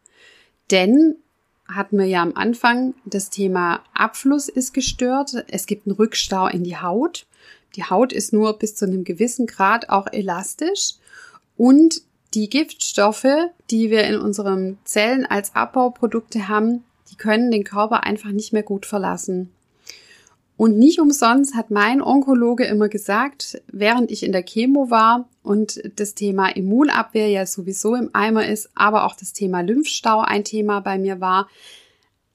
denn 0.71 1.17
hatten 1.67 1.99
wir 1.99 2.07
ja 2.07 2.23
am 2.23 2.35
Anfang, 2.35 2.95
das 3.05 3.31
Thema 3.31 3.81
Abfluss 3.93 4.49
ist 4.49 4.73
gestört, 4.73 5.45
es 5.49 5.67
gibt 5.67 5.87
einen 5.87 5.97
Rückstau 5.97 6.47
in 6.47 6.65
die 6.65 6.79
Haut. 6.79 7.27
Die 7.77 7.85
Haut 7.85 8.13
ist 8.13 8.33
nur 8.33 8.59
bis 8.59 8.75
zu 8.75 8.87
einem 8.87 9.05
gewissen 9.05 9.47
Grad 9.47 9.91
auch 9.91 10.07
elastisch 10.11 10.95
und 11.57 12.03
die 12.35 12.49
Giftstoffe, 12.49 13.27
die 13.71 13.91
wir 13.91 14.05
in 14.05 14.19
unseren 14.19 14.79
Zellen 14.85 15.27
als 15.27 15.55
Abbauprodukte 15.55 16.49
haben, 16.49 16.85
die 17.11 17.17
können 17.17 17.51
den 17.51 17.65
Körper 17.65 18.05
einfach 18.05 18.31
nicht 18.31 18.53
mehr 18.53 18.63
gut 18.63 18.87
verlassen. 18.87 19.51
Und 20.59 20.77
nicht 20.77 20.99
umsonst 20.99 21.55
hat 21.55 21.71
mein 21.71 22.03
Onkologe 22.03 22.65
immer 22.65 22.89
gesagt, 22.89 23.63
während 23.69 24.11
ich 24.11 24.25
in 24.25 24.33
der 24.33 24.43
Chemo 24.43 24.91
war 24.91 25.29
und 25.45 25.81
das 25.95 26.17
Thema 26.17 26.49
Immunabwehr 26.49 27.29
ja 27.29 27.47
sowieso 27.47 27.95
im 27.95 28.11
Eimer 28.13 28.45
ist, 28.45 28.69
aber 28.75 29.05
auch 29.05 29.15
das 29.15 29.33
Thema 29.33 29.61
Lymphstau 29.61 30.19
ein 30.21 30.43
Thema 30.43 30.81
bei 30.81 30.99
mir 30.99 31.21
war, 31.21 31.49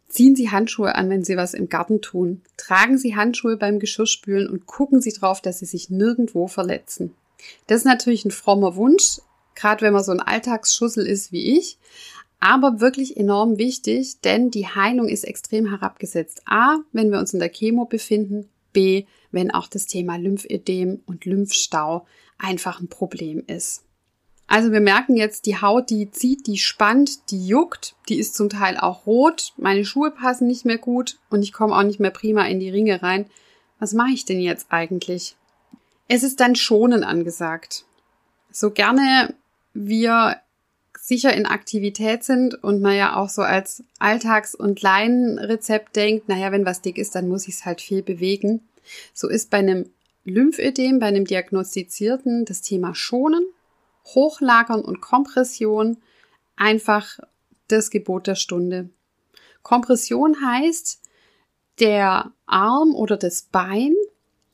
ziehen 0.07 0.37
Sie 0.37 0.49
Handschuhe 0.49 0.95
an, 0.95 1.09
wenn 1.09 1.25
Sie 1.25 1.35
was 1.35 1.53
im 1.53 1.67
Garten 1.67 1.99
tun. 1.99 2.41
Tragen 2.55 2.97
Sie 2.97 3.17
Handschuhe 3.17 3.57
beim 3.57 3.77
Geschirrspülen 3.79 4.49
und 4.49 4.67
gucken 4.67 5.01
Sie 5.01 5.11
drauf, 5.11 5.41
dass 5.41 5.59
Sie 5.59 5.65
sich 5.65 5.89
nirgendwo 5.89 6.47
verletzen. 6.47 7.13
Das 7.67 7.79
ist 7.79 7.85
natürlich 7.85 8.23
ein 8.23 8.31
frommer 8.31 8.77
Wunsch, 8.77 9.19
gerade 9.53 9.81
wenn 9.81 9.91
man 9.91 10.03
so 10.05 10.13
ein 10.13 10.21
Alltagsschussel 10.21 11.05
ist 11.05 11.33
wie 11.33 11.57
ich 11.57 11.77
aber 12.43 12.81
wirklich 12.81 13.15
enorm 13.15 13.57
wichtig, 13.57 14.19
denn 14.19 14.51
die 14.51 14.67
Heilung 14.67 15.07
ist 15.07 15.23
extrem 15.23 15.65
herabgesetzt. 15.69 16.41
A, 16.43 16.79
wenn 16.91 17.09
wir 17.09 17.19
uns 17.19 17.33
in 17.33 17.39
der 17.39 17.47
Chemo 17.47 17.85
befinden, 17.85 18.49
B, 18.73 19.05
wenn 19.31 19.49
auch 19.49 19.67
das 19.67 19.85
Thema 19.85 20.17
Lymphödem 20.17 20.99
und 21.05 21.23
Lymphstau 21.23 22.05
einfach 22.37 22.81
ein 22.81 22.89
Problem 22.89 23.43
ist. 23.47 23.85
Also 24.45 24.73
wir 24.73 24.81
merken 24.81 25.15
jetzt, 25.15 25.45
die 25.45 25.61
Haut, 25.61 25.89
die 25.89 26.11
zieht, 26.11 26.45
die 26.47 26.57
spannt, 26.57 27.31
die 27.31 27.47
juckt, 27.47 27.95
die 28.09 28.19
ist 28.19 28.35
zum 28.35 28.49
Teil 28.49 28.75
auch 28.75 29.05
rot, 29.05 29.53
meine 29.55 29.85
Schuhe 29.85 30.11
passen 30.11 30.45
nicht 30.45 30.65
mehr 30.65 30.77
gut 30.77 31.19
und 31.29 31.43
ich 31.43 31.53
komme 31.53 31.73
auch 31.73 31.83
nicht 31.83 32.01
mehr 32.01 32.11
prima 32.11 32.45
in 32.47 32.59
die 32.59 32.69
Ringe 32.69 33.01
rein. 33.01 33.25
Was 33.79 33.93
mache 33.93 34.11
ich 34.11 34.25
denn 34.25 34.41
jetzt 34.41 34.67
eigentlich? 34.69 35.37
Es 36.09 36.23
ist 36.23 36.41
dann 36.41 36.57
schonen 36.57 37.05
angesagt. 37.05 37.85
So 38.51 38.69
gerne 38.69 39.33
wir 39.73 40.42
sicher 41.03 41.33
in 41.33 41.45
Aktivität 41.45 42.23
sind 42.23 42.63
und 42.63 42.81
man 42.81 42.95
ja 42.95 43.17
auch 43.17 43.27
so 43.27 43.41
als 43.41 43.83
Alltags- 43.99 44.55
und 44.55 44.81
Laienrezept 44.81 45.97
denkt, 45.97 46.29
naja, 46.29 46.53
wenn 46.53 46.65
was 46.65 46.81
dick 46.81 46.97
ist, 46.97 47.13
dann 47.13 47.27
muss 47.27 47.45
ich 47.49 47.55
es 47.55 47.65
halt 47.65 47.81
viel 47.81 48.01
bewegen. 48.01 48.61
So 49.13 49.27
ist 49.27 49.49
bei 49.49 49.57
einem 49.57 49.89
Lymphödem, 50.23 50.99
bei 50.99 51.07
einem 51.07 51.25
diagnostizierten, 51.25 52.45
das 52.45 52.61
Thema 52.61 52.95
Schonen, 52.95 53.45
Hochlagern 54.05 54.81
und 54.81 55.01
Kompression 55.01 55.97
einfach 56.55 57.19
das 57.67 57.89
Gebot 57.89 58.27
der 58.27 58.35
Stunde. 58.35 58.89
Kompression 59.61 60.37
heißt, 60.41 61.01
der 61.81 62.31
Arm 62.45 62.95
oder 62.95 63.17
das 63.17 63.41
Bein 63.41 63.93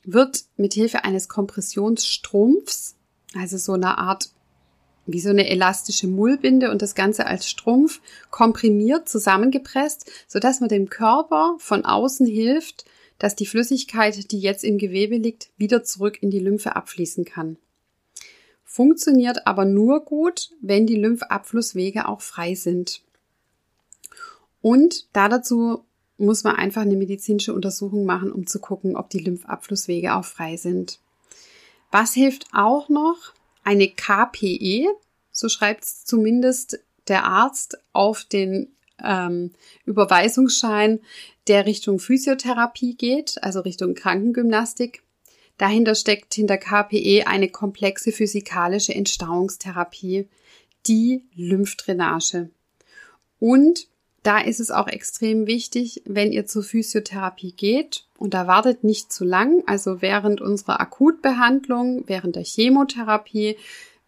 wird 0.02 0.46
mit 0.56 0.74
Hilfe 0.74 1.04
eines 1.04 1.28
Kompressionsstrumpfs, 1.28 2.96
also 3.36 3.56
so 3.56 3.74
einer 3.74 3.98
Art 3.98 4.30
wie 5.12 5.20
so 5.20 5.30
eine 5.30 5.48
elastische 5.48 6.06
Mullbinde 6.06 6.70
und 6.70 6.82
das 6.82 6.94
Ganze 6.94 7.26
als 7.26 7.48
Strumpf 7.48 8.00
komprimiert 8.30 9.08
zusammengepresst, 9.08 10.10
sodass 10.28 10.60
man 10.60 10.68
dem 10.68 10.88
Körper 10.88 11.56
von 11.58 11.84
außen 11.84 12.26
hilft, 12.26 12.84
dass 13.18 13.36
die 13.36 13.46
Flüssigkeit, 13.46 14.32
die 14.32 14.40
jetzt 14.40 14.64
im 14.64 14.78
Gewebe 14.78 15.16
liegt, 15.16 15.50
wieder 15.56 15.84
zurück 15.84 16.22
in 16.22 16.30
die 16.30 16.38
Lymphe 16.38 16.74
abfließen 16.74 17.24
kann. 17.24 17.56
Funktioniert 18.64 19.46
aber 19.46 19.64
nur 19.64 20.04
gut, 20.04 20.50
wenn 20.60 20.86
die 20.86 20.96
Lymphabflusswege 20.96 22.08
auch 22.08 22.20
frei 22.20 22.54
sind. 22.54 23.02
Und 24.62 25.08
da 25.12 25.28
dazu 25.28 25.84
muss 26.18 26.44
man 26.44 26.56
einfach 26.56 26.82
eine 26.82 26.96
medizinische 26.96 27.54
Untersuchung 27.54 28.04
machen, 28.04 28.30
um 28.30 28.46
zu 28.46 28.60
gucken, 28.60 28.96
ob 28.96 29.10
die 29.10 29.18
Lymphabflusswege 29.18 30.14
auch 30.14 30.24
frei 30.24 30.56
sind. 30.56 31.00
Was 31.90 32.14
hilft 32.14 32.46
auch 32.52 32.88
noch? 32.88 33.34
Eine 33.64 33.88
KPE, 33.88 34.88
so 35.30 35.48
schreibt 35.48 35.84
es 35.84 36.04
zumindest 36.04 36.78
der 37.08 37.24
Arzt 37.24 37.78
auf 37.92 38.24
den 38.24 38.68
ähm, 39.02 39.52
Überweisungsschein, 39.84 41.00
der 41.46 41.66
Richtung 41.66 41.98
Physiotherapie 41.98 42.94
geht, 42.94 43.42
also 43.42 43.60
Richtung 43.60 43.94
Krankengymnastik. 43.94 45.02
Dahinter 45.58 45.94
steckt 45.94 46.34
hinter 46.34 46.56
KPE 46.56 47.26
eine 47.26 47.48
komplexe 47.48 48.12
physikalische 48.12 48.94
Entstauungstherapie, 48.94 50.28
die 50.86 51.24
Lymphdrainage. 51.34 52.50
Und 53.38 53.88
da 54.22 54.38
ist 54.38 54.60
es 54.60 54.70
auch 54.70 54.86
extrem 54.86 55.46
wichtig, 55.46 56.02
wenn 56.04 56.32
ihr 56.32 56.46
zur 56.46 56.62
Physiotherapie 56.62 57.52
geht 57.52 58.04
und 58.18 58.34
da 58.34 58.46
wartet 58.46 58.84
nicht 58.84 59.12
zu 59.12 59.24
lang, 59.24 59.62
also 59.66 60.02
während 60.02 60.40
unserer 60.40 60.80
Akutbehandlung, 60.80 62.04
während 62.06 62.36
der 62.36 62.44
Chemotherapie, 62.44 63.56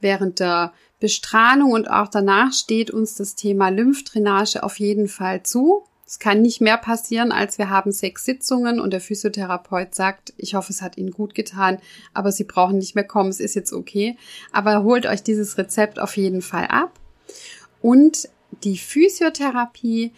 während 0.01 0.41
der 0.41 0.73
Bestrahlung 1.01 1.73
und 1.73 1.91
auch 1.91 2.09
danach 2.09 2.53
steht 2.53 2.91
uns 2.91 3.15
das 3.15 3.35
Thema 3.35 3.71
Lymphdrainage 3.71 4.63
auf 4.63 4.79
jeden 4.79 5.09
Fall 5.09 5.43
zu. 5.43 5.85
Es 6.07 6.19
kann 6.19 6.43
nicht 6.43 6.61
mehr 6.61 6.77
passieren, 6.77 7.33
als 7.33 7.57
wir 7.57 7.71
haben 7.71 7.91
sechs 7.91 8.27
Sitzungen 8.27 8.81
und 8.81 8.93
der 8.93 9.01
Physiotherapeut 9.01 9.95
sagt, 9.95 10.35
ich 10.37 10.55
hoffe, 10.55 10.71
es 10.71 10.83
hat 10.83 10.99
Ihnen 10.99 11.11
gut 11.11 11.35
getan, 11.35 11.79
aber 12.13 12.33
Sie 12.33 12.45
brauchen 12.45 12.77
nicht 12.77 12.95
mehr 12.95 13.05
kommen, 13.05 13.31
es 13.31 13.41
ist 13.41 13.55
jetzt 13.55 13.73
okay. 13.73 14.19
Aber 14.53 14.83
holt 14.83 15.07
euch 15.07 15.23
dieses 15.23 15.57
Rezept 15.57 15.99
auf 15.99 16.19
jeden 16.19 16.43
Fall 16.43 16.67
ab. 16.67 17.01
Und 17.81 18.29
die 18.65 18.79
Physiotherapie 18.79 20.13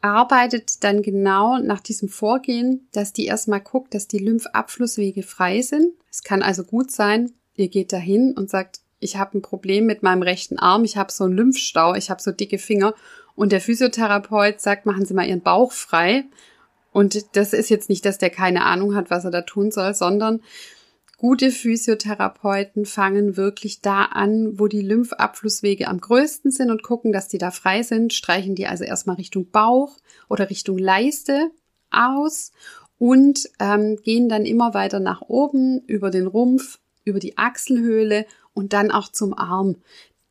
arbeitet 0.00 0.84
dann 0.84 1.02
genau 1.02 1.58
nach 1.58 1.80
diesem 1.80 2.08
Vorgehen, 2.08 2.86
dass 2.92 3.12
die 3.12 3.26
erstmal 3.26 3.60
guckt, 3.60 3.94
dass 3.94 4.06
die 4.06 4.18
Lymphabflusswege 4.18 5.22
frei 5.22 5.62
sind. 5.62 5.94
Es 6.10 6.22
kann 6.22 6.42
also 6.42 6.62
gut 6.62 6.90
sein, 6.90 7.32
ihr 7.54 7.68
geht 7.68 7.92
dahin 7.92 8.34
und 8.36 8.50
sagt, 8.50 8.80
ich 9.00 9.16
habe 9.16 9.38
ein 9.38 9.42
Problem 9.42 9.86
mit 9.86 10.02
meinem 10.02 10.22
rechten 10.22 10.58
Arm, 10.58 10.84
ich 10.84 10.96
habe 10.96 11.10
so 11.10 11.24
einen 11.24 11.36
Lymphstau, 11.36 11.94
ich 11.94 12.10
habe 12.10 12.22
so 12.22 12.32
dicke 12.32 12.58
Finger 12.58 12.94
und 13.34 13.52
der 13.52 13.60
Physiotherapeut 13.60 14.60
sagt, 14.60 14.86
machen 14.86 15.04
Sie 15.04 15.14
mal 15.14 15.26
Ihren 15.26 15.42
Bauch 15.42 15.72
frei. 15.72 16.24
Und 16.92 17.36
das 17.36 17.52
ist 17.52 17.70
jetzt 17.70 17.88
nicht, 17.88 18.04
dass 18.04 18.18
der 18.18 18.30
keine 18.30 18.64
Ahnung 18.64 18.94
hat, 18.94 19.10
was 19.10 19.24
er 19.24 19.30
da 19.30 19.42
tun 19.42 19.72
soll, 19.72 19.94
sondern 19.94 20.40
Gute 21.24 21.52
Physiotherapeuten 21.52 22.84
fangen 22.84 23.38
wirklich 23.38 23.80
da 23.80 24.02
an, 24.04 24.58
wo 24.58 24.66
die 24.66 24.82
Lymphabflusswege 24.82 25.88
am 25.88 25.98
größten 25.98 26.50
sind 26.50 26.70
und 26.70 26.82
gucken, 26.82 27.12
dass 27.12 27.28
die 27.28 27.38
da 27.38 27.50
frei 27.50 27.82
sind, 27.82 28.12
streichen 28.12 28.54
die 28.54 28.66
also 28.66 28.84
erstmal 28.84 29.16
Richtung 29.16 29.50
Bauch 29.50 29.96
oder 30.28 30.50
Richtung 30.50 30.76
Leiste 30.76 31.50
aus 31.90 32.52
und 32.98 33.48
ähm, 33.58 33.96
gehen 34.02 34.28
dann 34.28 34.44
immer 34.44 34.74
weiter 34.74 35.00
nach 35.00 35.22
oben 35.22 35.80
über 35.86 36.10
den 36.10 36.26
Rumpf, 36.26 36.78
über 37.04 37.20
die 37.20 37.38
Achselhöhle 37.38 38.26
und 38.52 38.74
dann 38.74 38.90
auch 38.90 39.08
zum 39.08 39.32
Arm. 39.32 39.76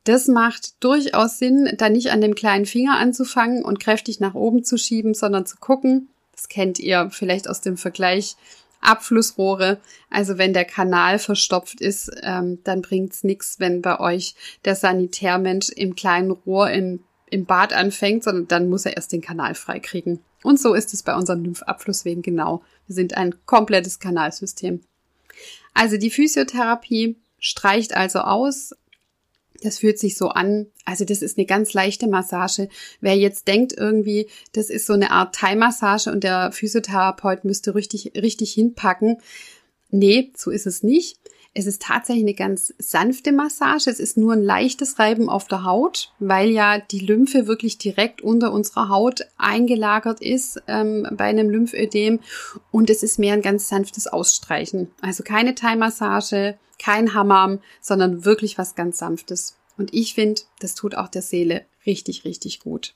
Das 0.04 0.28
macht 0.28 0.84
durchaus 0.84 1.40
Sinn, 1.40 1.70
da 1.76 1.88
nicht 1.88 2.12
an 2.12 2.20
dem 2.20 2.36
kleinen 2.36 2.66
Finger 2.66 2.98
anzufangen 2.98 3.64
und 3.64 3.80
kräftig 3.80 4.20
nach 4.20 4.34
oben 4.34 4.62
zu 4.62 4.78
schieben, 4.78 5.14
sondern 5.14 5.44
zu 5.44 5.56
gucken. 5.56 6.08
Das 6.30 6.48
kennt 6.48 6.78
ihr 6.78 7.10
vielleicht 7.10 7.50
aus 7.50 7.60
dem 7.60 7.76
Vergleich 7.76 8.36
Abflussrohre. 8.84 9.80
Also 10.10 10.38
wenn 10.38 10.52
der 10.52 10.64
Kanal 10.64 11.18
verstopft 11.18 11.80
ist, 11.80 12.10
ähm, 12.22 12.58
dann 12.64 12.82
bringt's 12.82 13.24
nichts, 13.24 13.60
wenn 13.60 13.82
bei 13.82 13.98
euch 14.00 14.34
der 14.64 14.74
Sanitärmensch 14.74 15.70
im 15.70 15.94
kleinen 15.94 16.30
Rohr 16.30 16.70
im, 16.70 17.00
im 17.30 17.46
Bad 17.46 17.72
anfängt, 17.72 18.24
sondern 18.24 18.48
dann 18.48 18.68
muss 18.68 18.86
er 18.86 18.96
erst 18.96 19.12
den 19.12 19.22
Kanal 19.22 19.54
freikriegen. 19.54 20.20
Und 20.42 20.60
so 20.60 20.74
ist 20.74 20.92
es 20.92 21.02
bei 21.02 21.14
unseren 21.14 21.42
Lymphabflusswegen 21.42 22.22
genau. 22.22 22.62
Wir 22.86 22.94
sind 22.94 23.16
ein 23.16 23.34
komplettes 23.46 23.98
Kanalsystem. 23.98 24.82
Also 25.72 25.96
die 25.96 26.10
Physiotherapie 26.10 27.16
streicht 27.38 27.96
also 27.96 28.20
aus, 28.20 28.74
das 29.64 29.78
fühlt 29.78 29.98
sich 29.98 30.16
so 30.16 30.28
an. 30.28 30.66
Also 30.84 31.04
das 31.04 31.22
ist 31.22 31.38
eine 31.38 31.46
ganz 31.46 31.72
leichte 31.72 32.06
Massage. 32.06 32.68
Wer 33.00 33.16
jetzt 33.16 33.48
denkt 33.48 33.72
irgendwie, 33.76 34.28
das 34.52 34.70
ist 34.70 34.86
so 34.86 34.92
eine 34.92 35.10
Art 35.10 35.34
Thai-Massage 35.34 36.10
und 36.10 36.22
der 36.22 36.52
Physiotherapeut 36.52 37.44
müsste 37.44 37.74
richtig, 37.74 38.12
richtig 38.16 38.52
hinpacken. 38.52 39.18
Nee, 39.90 40.32
so 40.36 40.50
ist 40.50 40.66
es 40.66 40.82
nicht. 40.82 41.18
Es 41.56 41.66
ist 41.66 41.82
tatsächlich 41.82 42.24
eine 42.24 42.34
ganz 42.34 42.74
sanfte 42.78 43.30
Massage. 43.30 43.88
Es 43.88 44.00
ist 44.00 44.16
nur 44.16 44.32
ein 44.32 44.42
leichtes 44.42 44.98
Reiben 44.98 45.28
auf 45.28 45.46
der 45.46 45.64
Haut, 45.64 46.12
weil 46.18 46.50
ja 46.50 46.80
die 46.80 46.98
Lymphe 46.98 47.46
wirklich 47.46 47.78
direkt 47.78 48.22
unter 48.22 48.52
unserer 48.52 48.88
Haut 48.88 49.22
eingelagert 49.38 50.20
ist 50.20 50.60
ähm, 50.66 51.06
bei 51.12 51.26
einem 51.26 51.48
Lymphödem. 51.48 52.18
Und 52.72 52.90
es 52.90 53.04
ist 53.04 53.20
mehr 53.20 53.34
ein 53.34 53.42
ganz 53.42 53.68
sanftes 53.68 54.08
Ausstreichen. 54.08 54.90
Also 55.00 55.22
keine 55.22 55.54
Thai-Massage, 55.54 56.58
kein 56.80 57.14
Hammam, 57.14 57.60
sondern 57.80 58.24
wirklich 58.24 58.58
was 58.58 58.74
ganz 58.74 58.98
Sanftes. 58.98 59.56
Und 59.76 59.94
ich 59.94 60.14
finde, 60.14 60.42
das 60.58 60.74
tut 60.74 60.96
auch 60.96 61.08
der 61.08 61.22
Seele 61.22 61.64
richtig, 61.86 62.24
richtig 62.24 62.60
gut. 62.60 62.94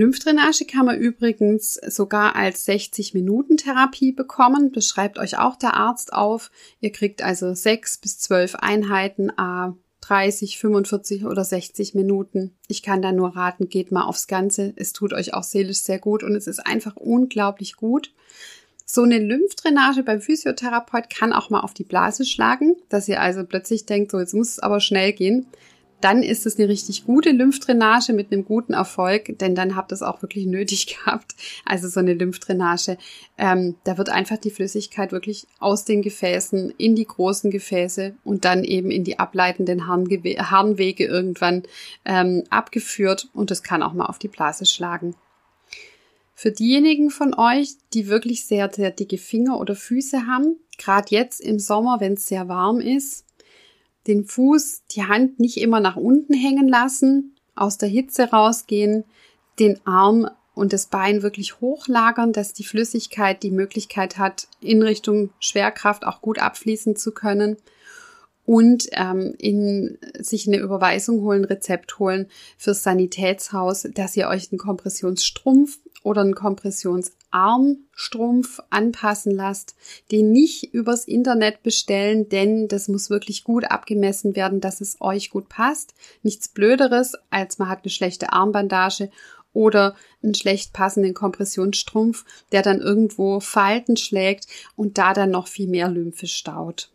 Lymphdrainage 0.00 0.64
kann 0.64 0.86
man 0.86 0.98
übrigens 0.98 1.74
sogar 1.74 2.34
als 2.34 2.66
60-Minuten-Therapie 2.66 4.12
bekommen. 4.12 4.72
Das 4.72 4.86
schreibt 4.86 5.18
euch 5.18 5.36
auch 5.36 5.56
der 5.56 5.74
Arzt 5.74 6.14
auf. 6.14 6.50
Ihr 6.80 6.90
kriegt 6.90 7.22
also 7.22 7.52
sechs 7.52 7.98
bis 7.98 8.18
zwölf 8.18 8.54
Einheiten, 8.54 9.30
a 9.38 9.76
30, 10.00 10.58
45 10.58 11.26
oder 11.26 11.44
60 11.44 11.94
Minuten. 11.94 12.56
Ich 12.66 12.82
kann 12.82 13.02
da 13.02 13.12
nur 13.12 13.36
raten, 13.36 13.68
geht 13.68 13.92
mal 13.92 14.04
aufs 14.04 14.26
Ganze. 14.26 14.72
Es 14.76 14.94
tut 14.94 15.12
euch 15.12 15.34
auch 15.34 15.42
seelisch 15.42 15.80
sehr 15.80 15.98
gut 15.98 16.22
und 16.22 16.34
es 16.34 16.46
ist 16.46 16.66
einfach 16.66 16.96
unglaublich 16.96 17.76
gut. 17.76 18.14
So 18.86 19.02
eine 19.02 19.18
Lymphdrainage 19.18 20.02
beim 20.02 20.22
Physiotherapeut 20.22 21.10
kann 21.10 21.34
auch 21.34 21.50
mal 21.50 21.60
auf 21.60 21.74
die 21.74 21.84
Blase 21.84 22.24
schlagen, 22.24 22.74
dass 22.88 23.06
ihr 23.06 23.20
also 23.20 23.44
plötzlich 23.44 23.84
denkt, 23.84 24.12
so 24.12 24.18
jetzt 24.18 24.32
muss 24.32 24.48
es 24.48 24.58
aber 24.60 24.80
schnell 24.80 25.12
gehen. 25.12 25.46
Dann 26.00 26.22
ist 26.22 26.46
es 26.46 26.58
eine 26.58 26.68
richtig 26.68 27.04
gute 27.04 27.30
Lymphdrainage 27.30 28.12
mit 28.12 28.32
einem 28.32 28.44
guten 28.44 28.72
Erfolg, 28.72 29.38
denn 29.38 29.54
dann 29.54 29.76
habt 29.76 29.92
ihr 29.92 29.94
es 29.94 30.02
auch 30.02 30.22
wirklich 30.22 30.46
nötig 30.46 30.86
gehabt. 30.98 31.34
Also 31.64 31.88
so 31.88 32.00
eine 32.00 32.14
Lymphdrainage, 32.14 32.96
ähm, 33.38 33.76
da 33.84 33.98
wird 33.98 34.08
einfach 34.08 34.38
die 34.38 34.50
Flüssigkeit 34.50 35.12
wirklich 35.12 35.46
aus 35.58 35.84
den 35.84 36.02
Gefäßen 36.02 36.72
in 36.78 36.94
die 36.94 37.06
großen 37.06 37.50
Gefäße 37.50 38.14
und 38.24 38.44
dann 38.44 38.64
eben 38.64 38.90
in 38.90 39.04
die 39.04 39.18
ableitenden 39.18 39.86
Harnwege 39.86 41.04
irgendwann 41.04 41.62
ähm, 42.04 42.44
abgeführt 42.50 43.28
und 43.34 43.50
das 43.50 43.62
kann 43.62 43.82
auch 43.82 43.92
mal 43.92 44.06
auf 44.06 44.18
die 44.18 44.28
Blase 44.28 44.66
schlagen. 44.66 45.14
Für 46.34 46.52
diejenigen 46.52 47.10
von 47.10 47.34
euch, 47.34 47.74
die 47.92 48.08
wirklich 48.08 48.46
sehr, 48.46 48.72
sehr 48.72 48.90
dicke 48.90 49.18
Finger 49.18 49.60
oder 49.60 49.76
Füße 49.76 50.26
haben, 50.26 50.56
gerade 50.78 51.08
jetzt 51.10 51.40
im 51.42 51.58
Sommer, 51.58 52.00
wenn 52.00 52.14
es 52.14 52.26
sehr 52.26 52.48
warm 52.48 52.80
ist, 52.80 53.26
den 54.06 54.24
Fuß, 54.24 54.82
die 54.90 55.04
Hand 55.04 55.40
nicht 55.40 55.58
immer 55.58 55.80
nach 55.80 55.96
unten 55.96 56.34
hängen 56.34 56.68
lassen, 56.68 57.36
aus 57.54 57.78
der 57.78 57.88
Hitze 57.88 58.30
rausgehen, 58.30 59.04
den 59.58 59.78
Arm 59.86 60.28
und 60.54 60.72
das 60.72 60.86
Bein 60.86 61.22
wirklich 61.22 61.60
hochlagern, 61.60 62.32
dass 62.32 62.52
die 62.52 62.64
Flüssigkeit 62.64 63.42
die 63.42 63.50
Möglichkeit 63.50 64.18
hat, 64.18 64.48
in 64.60 64.82
Richtung 64.82 65.30
Schwerkraft 65.38 66.06
auch 66.06 66.20
gut 66.20 66.38
abfließen 66.38 66.96
zu 66.96 67.12
können 67.12 67.56
und 68.46 68.88
ähm, 68.92 69.34
in 69.38 69.98
sich 70.18 70.48
eine 70.48 70.58
Überweisung 70.58 71.20
holen, 71.20 71.44
Rezept 71.44 71.98
holen 71.98 72.26
fürs 72.58 72.82
Sanitätshaus, 72.82 73.86
dass 73.94 74.16
ihr 74.16 74.28
euch 74.28 74.50
einen 74.50 74.58
Kompressionsstrumpf 74.58 75.78
oder 76.02 76.22
einen 76.22 76.34
Kompressionsarmstrumpf 76.34 78.60
anpassen 78.70 79.32
lasst, 79.32 79.76
den 80.10 80.32
nicht 80.32 80.72
übers 80.72 81.04
Internet 81.04 81.62
bestellen, 81.62 82.28
denn 82.28 82.68
das 82.68 82.88
muss 82.88 83.10
wirklich 83.10 83.44
gut 83.44 83.70
abgemessen 83.70 84.34
werden, 84.34 84.60
dass 84.60 84.80
es 84.80 85.00
euch 85.00 85.30
gut 85.30 85.48
passt. 85.48 85.94
Nichts 86.22 86.48
Blöderes, 86.48 87.14
als 87.28 87.58
man 87.58 87.68
hat 87.68 87.84
eine 87.84 87.90
schlechte 87.90 88.32
Armbandage 88.32 89.10
oder 89.52 89.96
einen 90.22 90.34
schlecht 90.34 90.72
passenden 90.72 91.14
Kompressionsstrumpf, 91.14 92.24
der 92.52 92.62
dann 92.62 92.80
irgendwo 92.80 93.40
Falten 93.40 93.96
schlägt 93.96 94.46
und 94.76 94.98
da 94.98 95.12
dann 95.12 95.30
noch 95.30 95.48
viel 95.48 95.68
mehr 95.68 95.88
Lymphe 95.88 96.26
staut. 96.26 96.90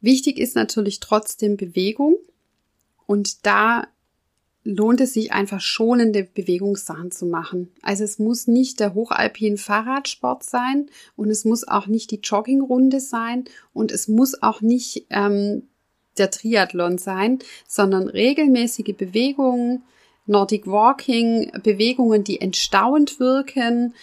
Wichtig 0.00 0.38
ist 0.38 0.56
natürlich 0.56 0.98
trotzdem 0.98 1.56
Bewegung 1.56 2.16
und 3.06 3.46
da 3.46 3.86
lohnt 4.64 5.00
es 5.00 5.14
sich 5.14 5.32
einfach 5.32 5.60
schonende 5.60 6.24
Bewegungssachen 6.24 7.10
zu 7.10 7.26
machen. 7.26 7.72
Also 7.82 8.04
es 8.04 8.18
muss 8.18 8.46
nicht 8.46 8.80
der 8.80 8.94
hochalpin 8.94 9.56
Fahrradsport 9.56 10.44
sein 10.44 10.86
und 11.16 11.30
es 11.30 11.44
muss 11.44 11.66
auch 11.66 11.86
nicht 11.86 12.10
die 12.10 12.20
Joggingrunde 12.20 13.00
sein 13.00 13.44
und 13.72 13.90
es 13.90 14.08
muss 14.08 14.40
auch 14.42 14.60
nicht 14.60 15.06
ähm, 15.10 15.68
der 16.18 16.30
Triathlon 16.30 16.98
sein, 16.98 17.40
sondern 17.66 18.08
regelmäßige 18.08 18.94
Bewegungen, 18.96 19.82
Nordic 20.26 20.66
Walking, 20.66 21.50
Bewegungen, 21.64 22.22
die 22.22 22.40
entstauend 22.40 23.18
wirken, 23.18 23.94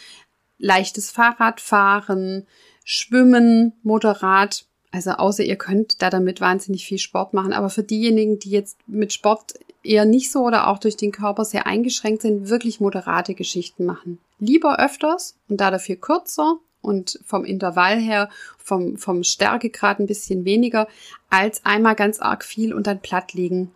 leichtes 0.58 1.12
Fahrradfahren, 1.12 2.46
Schwimmen, 2.84 3.74
moderat 3.84 4.66
also 4.92 5.12
außer 5.12 5.44
ihr 5.44 5.56
könnt 5.56 6.02
da 6.02 6.10
damit 6.10 6.42
wahnsinnig 6.42 6.86
viel 6.86 6.98
Sport 6.98 7.34
machen. 7.34 7.54
Aber 7.54 7.70
für 7.70 7.84
diejenigen, 7.84 8.40
die 8.40 8.50
jetzt 8.50 8.80
mit 8.88 9.14
Sport 9.14 9.54
eher 9.84 10.06
nicht 10.06 10.32
so 10.32 10.44
oder 10.44 10.68
auch 10.68 10.80
durch 10.80 10.98
den 10.98 11.12
Körper 11.12 11.46
sehr 11.46 11.68
eingeschränkt 11.68 12.22
sind, 12.22 12.50
wirklich 12.50 12.80
moderate 12.80 13.34
Geschichten 13.34 13.86
machen. 13.86 14.20
Lieber 14.40 14.80
öfters 14.80 15.36
und 15.48 15.62
da 15.62 15.72
dafür 15.72 15.96
kürzer 15.96 16.58
und 16.82 17.20
vom 17.26 17.46
Intervall 17.46 18.00
her, 18.00 18.30
vom, 18.58 18.98
vom 18.98 19.24
Stärkegrad 19.24 20.00
ein 20.00 20.08
bisschen 20.08 20.46
weniger, 20.46 20.88
als 21.30 21.66
einmal 21.66 21.96
ganz 21.96 22.20
arg 22.20 22.44
viel 22.44 22.74
und 22.74 22.88
dann 22.88 23.02
platt 23.02 23.34
liegen. 23.34 23.72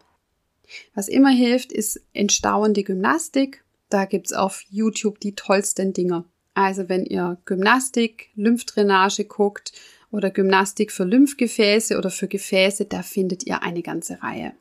Was 0.95 1.07
immer 1.07 1.29
hilft, 1.29 1.71
ist 1.71 2.01
entstauende 2.13 2.83
Gymnastik. 2.83 3.63
Da 3.89 4.05
gibt's 4.05 4.33
auf 4.33 4.63
YouTube 4.69 5.19
die 5.19 5.35
tollsten 5.35 5.93
Dinger. 5.93 6.25
Also 6.55 6.89
wenn 6.89 7.05
ihr 7.05 7.37
Gymnastik, 7.45 8.29
Lymphdrainage 8.35 9.25
guckt, 9.25 9.73
oder 10.13 10.29
Gymnastik 10.29 10.91
für 10.91 11.05
Lymphgefäße 11.05 11.97
oder 11.97 12.11
für 12.11 12.27
Gefäße, 12.27 12.85
da 12.85 13.01
findet 13.01 13.47
ihr 13.47 13.63
eine 13.63 13.81
ganze 13.81 14.21
Reihe. 14.21 14.53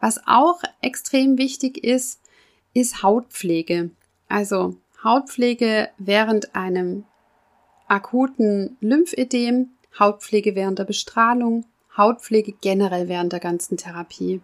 Was 0.00 0.20
auch 0.26 0.62
extrem 0.80 1.38
wichtig 1.38 1.82
ist, 1.82 2.20
ist 2.74 3.02
Hautpflege. 3.02 3.90
Also 4.28 4.76
Hautpflege 5.02 5.88
während 5.98 6.54
einem 6.54 7.04
akuten 7.88 8.76
Lymphedem, 8.80 9.70
Hautpflege 9.98 10.54
während 10.54 10.78
der 10.78 10.84
Bestrahlung, 10.84 11.64
Hautpflege 11.96 12.52
generell 12.60 13.08
während 13.08 13.32
der 13.32 13.40
ganzen 13.40 13.76
Therapie. 13.76 14.40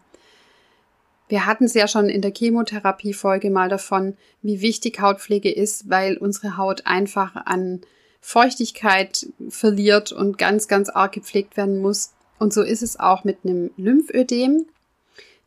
Wir 1.28 1.46
hatten 1.46 1.64
es 1.64 1.74
ja 1.74 1.88
schon 1.88 2.08
in 2.08 2.20
der 2.20 2.32
Chemotherapie-Folge 2.32 3.50
mal 3.50 3.68
davon, 3.68 4.16
wie 4.42 4.60
wichtig 4.60 5.00
Hautpflege 5.00 5.50
ist, 5.50 5.88
weil 5.88 6.16
unsere 6.16 6.56
Haut 6.56 6.86
einfach 6.86 7.34
an 7.34 7.80
Feuchtigkeit 8.20 9.26
verliert 9.48 10.12
und 10.12 10.38
ganz, 10.38 10.68
ganz 10.68 10.88
arg 10.88 11.12
gepflegt 11.12 11.56
werden 11.56 11.80
muss. 11.80 12.14
Und 12.38 12.52
so 12.52 12.62
ist 12.62 12.82
es 12.82 12.98
auch 12.98 13.24
mit 13.24 13.38
einem 13.44 13.70
Lymphödem. 13.76 14.66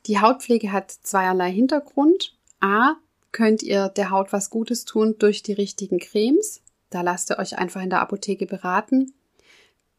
Die 0.08 0.20
Hautpflege 0.20 0.72
hat 0.72 0.91
zweierlei 0.91 1.52
Hintergrund. 1.52 2.34
A, 2.62 2.96
könnt 3.34 3.62
ihr 3.62 3.89
der 3.89 4.10
Haut 4.10 4.32
was 4.32 4.50
Gutes 4.50 4.86
tun 4.86 5.15
durch 5.20 5.43
die 5.43 5.54
richtigen 5.54 6.00
Cremes. 6.00 6.62
Da 6.89 7.02
lasst 7.02 7.30
ihr 7.30 7.39
euch 7.39 7.58
einfach 7.58 7.82
in 7.82 7.89
der 7.89 8.00
Apotheke 8.00 8.46
beraten. 8.46 9.13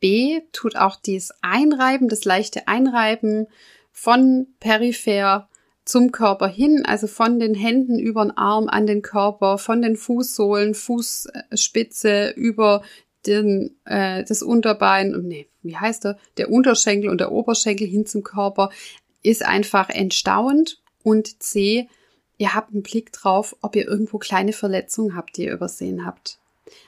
B, 0.00 0.40
tut 0.52 0.76
auch 0.76 0.96
dieses 0.96 1.34
Einreiben, 1.42 2.08
das 2.08 2.24
leichte 2.24 2.68
Einreiben 2.68 3.48
von 3.92 4.46
peripher 4.60 5.48
zum 5.84 6.12
Körper 6.12 6.48
hin, 6.48 6.84
also 6.86 7.06
von 7.06 7.38
den 7.38 7.54
Händen 7.54 7.98
über 7.98 8.24
den 8.24 8.36
Arm 8.36 8.68
an 8.68 8.86
den 8.86 9.02
Körper, 9.02 9.58
von 9.58 9.82
den 9.82 9.96
Fußsohlen, 9.96 10.74
Fußspitze 10.74 12.30
über 12.30 12.82
den, 13.26 13.76
äh, 13.84 14.24
das 14.24 14.42
Unterbein, 14.42 15.10
nee, 15.26 15.48
wie 15.62 15.76
heißt 15.76 16.04
der? 16.04 16.18
Der 16.36 16.50
Unterschenkel 16.50 17.10
und 17.10 17.20
der 17.20 17.32
Oberschenkel 17.32 17.86
hin 17.86 18.06
zum 18.06 18.22
Körper 18.22 18.70
ist 19.28 19.44
einfach 19.44 19.90
entstauend 19.90 20.80
und 21.02 21.42
C, 21.42 21.88
ihr 22.38 22.54
habt 22.54 22.72
einen 22.72 22.82
Blick 22.82 23.12
drauf, 23.12 23.56
ob 23.60 23.76
ihr 23.76 23.86
irgendwo 23.86 24.18
kleine 24.18 24.54
Verletzungen 24.54 25.14
habt, 25.14 25.36
die 25.36 25.44
ihr 25.44 25.52
übersehen 25.52 26.06
habt. 26.06 26.38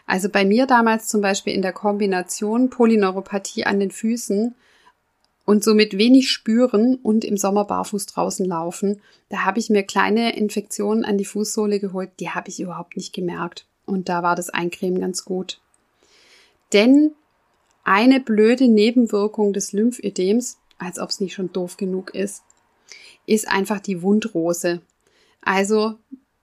Also 0.07 0.29
bei 0.31 0.44
mir 0.44 0.66
damals 0.66 1.09
zum 1.09 1.20
Beispiel 1.20 1.53
in 1.53 1.62
der 1.62 1.72
Kombination 1.72 2.70
Polyneuropathie 2.70 3.66
an 3.66 3.79
den 3.79 3.90
Füßen 3.90 4.55
und 5.44 5.64
somit 5.64 5.98
wenig 5.98 6.31
spüren 6.31 6.96
und 7.03 7.24
im 7.24 7.37
Sommer 7.37 7.64
barfuß 7.64 8.07
draußen 8.07 8.46
laufen. 8.46 9.03
Da 9.29 9.44
habe 9.44 9.59
ich 9.59 9.68
mir 9.68 9.83
kleine 9.83 10.37
Infektionen 10.37 11.05
an 11.05 11.18
die 11.18 11.24
Fußsohle 11.24 11.79
geholt, 11.79 12.11
die 12.20 12.31
habe 12.31 12.48
ich 12.48 12.61
überhaupt 12.61 12.96
nicht 12.96 13.12
gemerkt. 13.12 13.66
Und 13.85 14.09
da 14.09 14.22
war 14.22 14.37
das 14.37 14.48
Eincremen 14.48 15.00
ganz 15.00 15.24
gut. 15.24 15.61
Denn 16.72 17.12
eine 17.85 18.20
blöde 18.20 18.68
Nebenwirkung 18.68 19.53
des 19.53 19.72
Lymphödems, 19.72 20.59
als 20.80 20.98
ob 20.98 21.10
es 21.10 21.20
nicht 21.20 21.34
schon 21.34 21.52
doof 21.52 21.76
genug 21.76 22.14
ist, 22.14 22.42
ist 23.26 23.48
einfach 23.48 23.80
die 23.80 24.02
Wundrose. 24.02 24.80
Also 25.42 25.94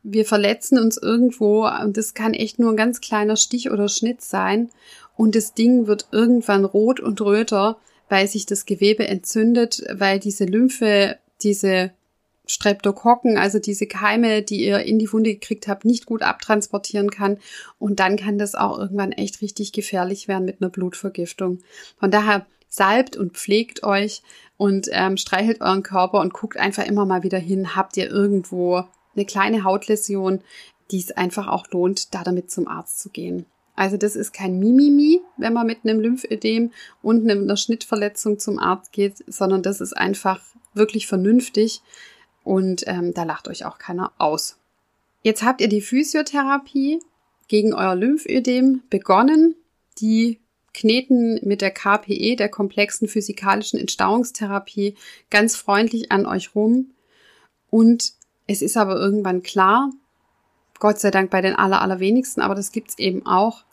wir 0.03 0.25
verletzen 0.25 0.79
uns 0.79 0.97
irgendwo 0.97 1.67
und 1.67 1.97
das 1.97 2.13
kann 2.13 2.33
echt 2.33 2.59
nur 2.59 2.71
ein 2.71 2.77
ganz 2.77 3.01
kleiner 3.01 3.35
Stich 3.35 3.71
oder 3.71 3.89
Schnitt 3.89 4.21
sein 4.21 4.69
und 5.17 5.35
das 5.35 5.53
Ding 5.53 5.87
wird 5.87 6.07
irgendwann 6.11 6.63
rot 6.63 6.99
und 6.99 7.19
röter, 7.19 7.77
weil 8.07 8.27
sich 8.27 8.45
das 8.45 8.65
Gewebe 8.65 9.07
entzündet, 9.07 9.83
weil 9.91 10.19
diese 10.19 10.45
Lymphe, 10.45 11.17
diese 11.41 11.91
Streptokokken, 12.45 13.37
also 13.37 13.59
diese 13.59 13.87
Keime, 13.87 14.41
die 14.41 14.65
ihr 14.65 14.79
in 14.79 14.99
die 14.99 15.11
Wunde 15.11 15.33
gekriegt 15.33 15.67
habt, 15.67 15.83
nicht 15.83 16.05
gut 16.05 16.21
abtransportieren 16.21 17.11
kann. 17.11 17.39
Und 17.77 17.99
dann 17.99 18.15
kann 18.15 18.37
das 18.37 18.55
auch 18.55 18.79
irgendwann 18.79 19.11
echt 19.11 19.41
richtig 19.41 19.73
gefährlich 19.73 20.29
werden 20.29 20.45
mit 20.45 20.61
einer 20.61 20.69
Blutvergiftung. 20.69 21.59
Von 21.99 22.09
daher 22.09 22.45
salbt 22.67 23.15
und 23.15 23.33
pflegt 23.33 23.83
euch 23.83 24.21
und 24.57 24.87
ähm, 24.91 25.17
streichelt 25.17 25.61
euren 25.61 25.83
Körper 25.83 26.19
und 26.19 26.33
guckt 26.33 26.57
einfach 26.57 26.85
immer 26.85 27.05
mal 27.05 27.23
wieder 27.23 27.39
hin, 27.39 27.75
habt 27.75 27.97
ihr 27.97 28.09
irgendwo 28.09 28.83
eine 29.15 29.25
kleine 29.25 29.63
Hautläsion, 29.63 30.41
die 30.91 30.99
es 30.99 31.11
einfach 31.11 31.47
auch 31.47 31.67
lohnt, 31.71 32.13
da 32.13 32.23
damit 32.23 32.51
zum 32.51 32.67
Arzt 32.67 32.99
zu 32.99 33.09
gehen. 33.09 33.45
Also 33.75 33.95
das 33.97 34.15
ist 34.15 34.33
kein 34.33 34.57
Mimimi, 34.57 35.21
wenn 35.37 35.53
man 35.53 35.67
mit 35.67 35.79
einem 35.83 35.99
Lymphödem 35.99 36.71
und 37.03 37.29
einer 37.29 37.57
Schnittverletzung 37.57 38.39
zum 38.39 38.57
Arzt 38.57 38.91
geht, 38.91 39.23
sondern 39.27 39.61
das 39.61 39.81
ist 39.81 39.95
einfach 39.95 40.41
wirklich 40.73 41.07
vernünftig 41.07 41.81
und 42.43 42.83
ähm, 42.87 43.13
da 43.13 43.23
lacht 43.23 43.47
euch 43.47 43.65
auch 43.65 43.77
keiner 43.77 44.13
aus. 44.17 44.57
Jetzt 45.21 45.43
habt 45.43 45.61
ihr 45.61 45.67
die 45.67 45.81
Physiotherapie 45.81 47.01
gegen 47.47 47.73
euer 47.73 47.95
Lymphödem 47.95 48.83
begonnen. 48.89 49.55
Die 49.99 50.39
kneten 50.77 51.39
mit 51.43 51.61
der 51.61 51.71
KPE, 51.71 52.35
der 52.35 52.49
komplexen 52.49 53.07
physikalischen 53.07 53.79
Entstauungstherapie, 53.79 54.95
ganz 55.31 55.55
freundlich 55.55 56.11
an 56.11 56.27
euch 56.27 56.53
rum. 56.53 56.91
Und 57.71 58.13
es 58.45 58.61
ist 58.61 58.77
aber 58.77 58.95
irgendwann 58.95 59.41
klar, 59.41 59.89
Gott 60.79 60.99
sei 60.99 61.09
Dank 61.09 61.31
bei 61.31 61.41
den 61.41 61.55
aller, 61.55 61.81
allerwenigsten, 61.81 62.41
aber 62.41 62.53
das 62.53 62.71
gibt's 62.71 62.99
eben 62.99 63.25
auch, 63.25 63.65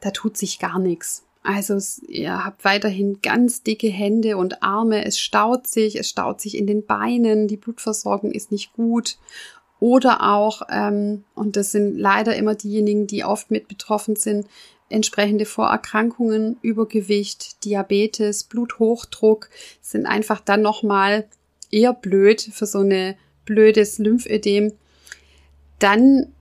da 0.00 0.10
tut 0.10 0.38
sich 0.38 0.58
gar 0.58 0.78
nichts. 0.78 1.24
Also 1.42 1.78
ihr 2.08 2.44
habt 2.44 2.64
weiterhin 2.64 3.20
ganz 3.20 3.62
dicke 3.62 3.88
Hände 3.88 4.38
und 4.38 4.62
Arme, 4.62 5.04
es 5.04 5.20
staut 5.20 5.66
sich, 5.66 5.96
es 5.96 6.08
staut 6.08 6.40
sich 6.40 6.56
in 6.56 6.66
den 6.66 6.86
Beinen, 6.86 7.48
die 7.48 7.58
Blutversorgung 7.58 8.32
ist 8.32 8.50
nicht 8.50 8.72
gut. 8.72 9.18
Oder 9.78 10.32
auch, 10.32 10.62
ähm, 10.70 11.24
und 11.34 11.56
das 11.56 11.70
sind 11.70 11.98
leider 11.98 12.34
immer 12.34 12.54
diejenigen, 12.54 13.06
die 13.06 13.24
oft 13.24 13.50
mit 13.50 13.68
betroffen 13.68 14.16
sind, 14.16 14.46
entsprechende 14.88 15.46
Vorerkrankungen, 15.46 16.58
Übergewicht, 16.62 17.64
Diabetes, 17.64 18.44
Bluthochdruck 18.44 19.48
sind 19.80 20.06
einfach 20.06 20.40
dann 20.40 20.62
nochmal 20.62 21.28
eher 21.70 21.92
blöd 21.92 22.40
für 22.40 22.66
so 22.66 22.78
eine 22.80 23.16
blödes 23.44 23.98
Lymphödem. 23.98 24.72
Dann 25.78 26.32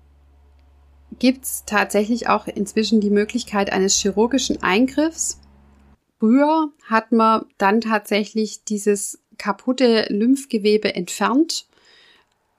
gibt's 1.20 1.64
tatsächlich 1.66 2.28
auch 2.28 2.48
inzwischen 2.48 3.02
die 3.02 3.10
Möglichkeit 3.10 3.72
eines 3.72 3.96
chirurgischen 3.96 4.62
Eingriffs. 4.62 5.40
Früher 6.20 6.70
hat 6.84 7.12
man 7.12 7.46
dann 7.58 7.82
tatsächlich 7.82 8.64
dieses 8.64 9.20
kaputte 9.38 10.08
Lymphgewebe 10.10 10.94
entfernt 10.94 11.68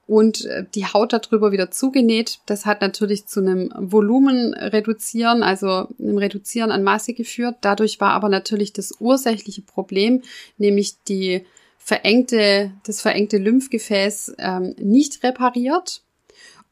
und 0.07 0.45
äh, 0.45 0.65
die 0.73 0.85
Haut 0.85 1.13
darüber 1.13 1.51
wieder 1.51 1.69
zugenäht. 1.69 2.39
Das 2.45 2.65
hat 2.65 2.81
natürlich 2.81 3.27
zu 3.27 3.41
einem 3.41 3.71
Volumen 3.77 4.53
reduzieren, 4.53 5.43
also 5.43 5.89
einem 5.99 6.17
Reduzieren 6.17 6.71
an 6.71 6.83
Masse 6.83 7.13
geführt. 7.13 7.57
Dadurch 7.61 7.99
war 7.99 8.11
aber 8.11 8.29
natürlich 8.29 8.73
das 8.73 8.93
ursächliche 8.99 9.61
Problem, 9.61 10.21
nämlich 10.57 10.95
die 11.07 11.45
verengte, 11.77 12.71
das 12.85 13.01
verengte 13.01 13.37
Lymphgefäß 13.37 14.35
ähm, 14.39 14.75
nicht 14.79 15.23
repariert. 15.23 16.01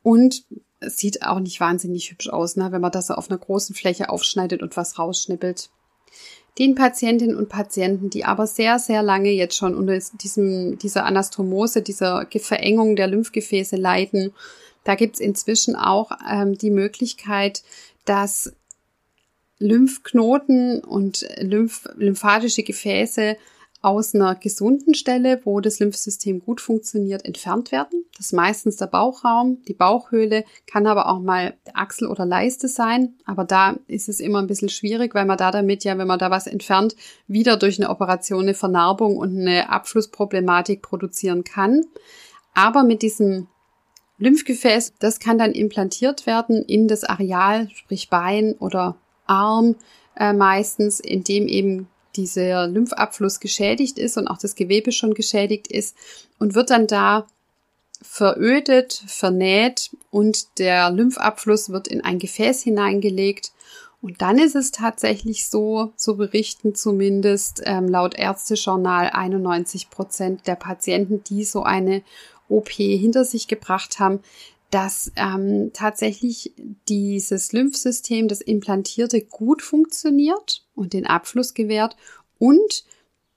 Und 0.02 0.44
es 0.80 0.98
sieht 0.98 1.24
auch 1.24 1.40
nicht 1.40 1.60
wahnsinnig 1.60 2.12
hübsch 2.12 2.30
aus, 2.30 2.56
ne, 2.56 2.72
wenn 2.72 2.82
man 2.82 2.92
das 2.92 3.12
auf 3.12 3.30
einer 3.30 3.40
großen 3.40 3.76
Fläche 3.76 4.10
aufschneidet 4.10 4.62
und 4.62 4.78
was 4.78 4.98
rausschnippelt. 5.00 5.70
Den 6.58 6.76
Patientinnen 6.76 7.36
und 7.36 7.50
Patienten, 7.50 8.10
die 8.10 8.24
aber 8.24 8.48
sehr, 8.48 8.80
sehr 8.80 9.04
lange 9.04 9.32
jetzt 9.32 9.58
schon 9.58 9.76
unter 9.76 10.00
diesem, 10.22 10.78
dieser 10.78 11.06
Anastomose, 11.06 11.82
dieser 11.82 12.28
Verengung 12.32 12.96
der 12.96 13.08
Lymphgefäße 13.08 13.76
leiden, 13.76 14.34
da 14.86 14.96
gibt's 14.96 15.20
inzwischen 15.20 15.76
auch 15.76 16.12
ähm, 16.32 16.58
die 16.58 16.70
Möglichkeit, 16.70 17.64
dass 18.06 18.54
Lymphknoten 19.60 20.82
und 20.82 21.28
Lymph 21.40 21.90
lymphatische 21.96 22.64
Gefäße 22.64 23.36
aus 23.86 24.16
einer 24.16 24.34
gesunden 24.34 24.96
Stelle, 24.96 25.42
wo 25.44 25.60
das 25.62 25.80
Lymphsystem 25.80 26.40
gut 26.40 26.60
funktioniert, 26.60 27.24
entfernt 27.24 27.72
werden. 27.72 28.04
Das 28.18 28.28
ist 28.28 28.34
meistens 28.34 28.78
der 28.78 28.88
Bauchraum, 28.88 29.62
die 29.68 29.76
Bauchhöhle, 29.76 30.44
kann 30.66 30.88
aber 30.88 31.08
auch 31.08 31.20
mal 31.20 31.54
Achsel 31.74 32.08
oder 32.08 32.26
Leiste 32.26 32.68
sein. 32.68 33.14
Aber 33.26 33.44
da 33.44 33.78
ist 33.86 34.10
es 34.10 34.20
immer 34.20 34.42
ein 34.42 34.48
bisschen 34.48 34.70
schwierig, 34.70 35.14
weil 35.14 35.26
man 35.26 35.38
da 35.38 35.52
damit 35.52 35.84
ja, 35.84 35.96
wenn 36.00 36.08
man 36.08 36.18
da 36.18 36.32
was 36.32 36.48
entfernt, 36.48 36.96
wieder 37.28 37.58
durch 37.58 37.80
eine 37.80 37.92
Operation 37.92 38.42
eine 38.42 38.56
Vernarbung 38.56 39.18
und 39.18 39.38
eine 39.38 39.70
Abflussproblematik 39.70 40.82
produzieren 40.82 41.44
kann. 41.44 41.86
Aber 42.56 42.84
mit 42.84 43.04
diesem 43.04 43.46
Lymphgefäß, 44.18 44.94
das 44.98 45.20
kann 45.20 45.38
dann 45.38 45.52
implantiert 45.52 46.26
werden 46.26 46.64
in 46.64 46.88
das 46.88 47.04
Areal, 47.04 47.70
sprich 47.70 48.10
Bein 48.10 48.56
oder 48.58 48.96
Arm 49.28 49.76
äh, 50.16 50.34
meistens, 50.34 51.00
in 51.00 51.24
dem 51.24 51.48
eben 51.48 51.88
dieser 52.16 52.68
Lymphabfluss 52.68 53.40
geschädigt 53.40 54.00
ist 54.00 54.18
und 54.18 54.28
auch 54.28 54.38
das 54.38 54.56
Gewebe 54.56 54.92
schon 54.92 55.14
geschädigt 55.14 55.68
ist 55.68 55.96
und 56.40 56.56
wird 56.56 56.70
dann 56.70 56.88
da 56.88 57.28
verödet, 58.02 59.04
vernäht 59.08 59.92
und 60.12 60.60
der 60.60 60.92
Lymphabfluss 60.92 61.70
wird 61.70 61.88
in 61.88 62.02
ein 62.02 62.20
Gefäß 62.20 62.62
hineingelegt. 62.62 63.52
Und 64.02 64.22
dann 64.22 64.38
ist 64.38 64.56
es 64.56 64.72
tatsächlich 64.72 65.48
so, 65.48 65.92
so 65.96 66.16
berichten 66.16 66.76
zumindest 66.76 67.64
ähm, 67.66 67.90
laut 67.90 68.14
Ärztejournal 68.14 69.10
91 69.10 69.90
Prozent 69.90 70.46
der 70.46 70.56
Patienten, 70.56 71.24
die 71.24 71.44
so 71.44 71.64
eine 71.64 72.04
OP 72.48 72.70
hinter 72.70 73.26
sich 73.26 73.48
gebracht 73.48 74.00
haben, 74.00 74.20
dass 74.76 75.10
ähm, 75.16 75.72
tatsächlich 75.72 76.54
dieses 76.90 77.54
Lymphsystem, 77.54 78.28
das 78.28 78.42
implantierte, 78.42 79.22
gut 79.22 79.62
funktioniert 79.62 80.66
und 80.76 80.92
den 80.92 81.08
Abfluss 81.08 81.54
gewährt 81.54 81.96
und 82.40 82.84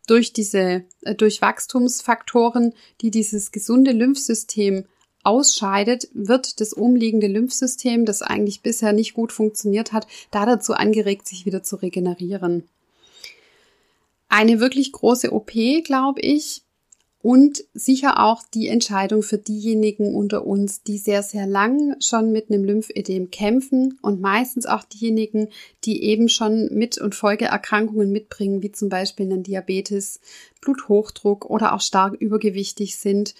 durch 0.08 0.32
diese, 0.32 0.82
äh, 1.02 1.14
durch 1.14 1.40
Wachstumsfaktoren, 1.40 2.74
die 3.02 3.12
dieses 3.12 3.52
gesunde 3.52 3.92
Lymphsystem 3.92 4.86
ausscheidet, 5.22 6.08
wird 6.12 6.60
das 6.60 6.72
umliegende 6.72 7.28
Lymphsystem, 7.28 8.04
das 8.04 8.22
eigentlich 8.22 8.62
bisher 8.62 8.92
nicht 8.92 9.14
gut 9.14 9.30
funktioniert 9.30 9.92
hat, 9.92 10.08
da 10.32 10.44
dazu 10.44 10.72
angeregt, 10.72 11.28
sich 11.28 11.46
wieder 11.46 11.62
zu 11.62 11.76
regenerieren. 11.76 12.68
Eine 14.28 14.58
wirklich 14.58 14.90
große 14.90 15.32
OP, 15.32 15.52
glaube 15.84 16.20
ich, 16.20 16.62
und 17.28 17.62
sicher 17.74 18.24
auch 18.24 18.42
die 18.54 18.68
Entscheidung 18.68 19.22
für 19.22 19.36
diejenigen 19.36 20.14
unter 20.14 20.46
uns, 20.46 20.82
die 20.82 20.96
sehr, 20.96 21.22
sehr 21.22 21.46
lang 21.46 21.94
schon 22.00 22.32
mit 22.32 22.48
einem 22.48 22.64
Lymphödem 22.64 23.30
kämpfen 23.30 23.98
und 24.00 24.22
meistens 24.22 24.64
auch 24.64 24.82
diejenigen, 24.82 25.48
die 25.84 26.04
eben 26.04 26.30
schon 26.30 26.70
mit 26.72 26.96
und 26.96 27.14
Folgeerkrankungen 27.14 28.10
mitbringen, 28.10 28.62
wie 28.62 28.72
zum 28.72 28.88
Beispiel 28.88 29.26
einen 29.26 29.42
Diabetes, 29.42 30.20
Bluthochdruck 30.62 31.44
oder 31.44 31.74
auch 31.74 31.82
stark 31.82 32.14
übergewichtig 32.14 32.96
sind, 32.96 33.34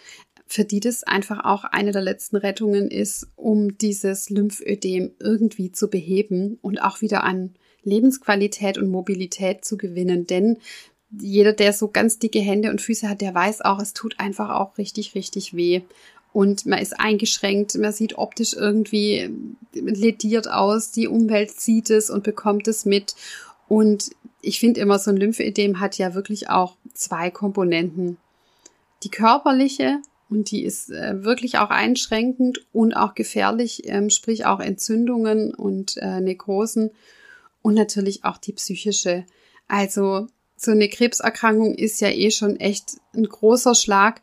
für 0.47 0.67
die 0.67 0.81
das 0.81 1.03
einfach 1.03 1.47
auch 1.47 1.65
eine 1.65 1.93
der 1.93 2.03
letzten 2.03 2.37
Rettungen 2.37 2.91
ist, 2.91 3.29
um 3.37 3.79
dieses 3.79 4.29
Lymphödem 4.29 5.13
irgendwie 5.19 5.73
zu 5.73 5.89
beheben 5.89 6.59
und 6.61 6.83
auch 6.83 7.01
wieder 7.01 7.25
an 7.25 7.55
Lebensqualität 7.85 8.77
und 8.77 8.89
Mobilität 8.91 9.65
zu 9.65 9.77
gewinnen. 9.77 10.27
Denn 10.27 10.59
jeder, 11.11 11.53
der 11.53 11.73
so 11.73 11.89
ganz 11.89 12.19
dicke 12.19 12.41
Hände 12.41 12.71
und 12.71 12.81
Füße 12.81 13.09
hat, 13.09 13.21
der 13.21 13.35
weiß 13.35 13.63
auch, 13.63 13.81
es 13.81 13.95
tut 13.95 14.19
einfach 14.19 14.51
auch 14.51 14.79
richtig, 14.79 15.15
richtig 15.15 15.55
weh. 15.55 15.83
Und 16.33 16.67
man 16.67 16.79
ist 16.79 16.99
eingeschränkt, 17.01 17.75
man 17.77 17.93
sieht 17.93 18.19
optisch 18.19 18.55
irgendwie 18.55 19.31
lediert 19.73 20.49
aus, 20.49 20.91
die 20.91 21.09
Umwelt 21.09 21.51
sieht 21.51 21.91
es 21.91 22.11
und 22.11 22.23
bekommt 22.23 22.69
es 22.69 22.85
mit. 22.85 23.15
Und 23.67 24.11
ich 24.43 24.61
finde 24.61 24.81
immer, 24.81 24.99
so 24.99 25.11
ein 25.11 25.17
Lymphödem 25.17 25.81
hat 25.81 25.99
ja 25.99 26.15
wirklich 26.15 26.51
auch 26.51 26.77
zwei 26.95 27.31
Komponenten. 27.31 28.19
Die 29.03 29.11
körperliche, 29.11 30.01
und 30.31 30.51
die 30.51 30.65
ist 30.65 30.91
äh, 30.91 31.25
wirklich 31.25 31.59
auch 31.59 31.71
einschränkend 31.71 32.67
und 32.73 32.95
auch 32.95 33.15
gefährlich, 33.15 33.83
ähm, 33.87 34.11
sprich 34.11 34.45
auch 34.45 34.61
Entzündungen 34.61 35.55
und 35.55 35.97
äh, 35.97 36.21
Nekrosen. 36.21 36.91
Und 37.63 37.75
natürlich 37.75 38.25
auch 38.25 38.37
die 38.37 38.53
psychische. 38.53 39.25
Also 39.67 40.27
so 40.59 40.73
eine 40.73 40.89
Krebserkrankung 40.89 41.75
ist 41.75 42.01
ja 42.01 42.09
eh 42.09 42.31
schon 42.31 42.57
echt 42.57 42.99
ein 43.15 43.25
großer 43.25 43.75
Schlag. 43.75 44.21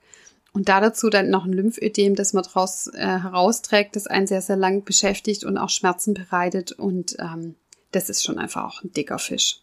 Und 0.52 0.70
da 0.70 0.80
dazu 0.80 1.10
dann 1.10 1.30
noch 1.30 1.46
ein 1.46 1.52
Lymphödem, 1.52 2.16
das 2.16 2.32
man 2.32 2.44
daraus 2.44 2.88
äh, 2.88 3.00
herausträgt, 3.06 3.96
das 3.96 4.08
einen 4.08 4.28
sehr, 4.28 4.42
sehr 4.42 4.56
lang 4.56 4.86
beschäftigt 4.86 5.44
und 5.44 5.58
auch 5.58 5.70
Schmerzen 5.70 6.14
bereitet. 6.14 6.72
Und 6.72 7.18
ähm, 7.20 7.56
das 7.92 8.10
ist 8.10 8.24
schon 8.24 8.38
einfach 8.38 8.64
auch 8.64 8.84
ein 8.84 8.92
dicker 8.92 9.20
Fisch. 9.20 9.62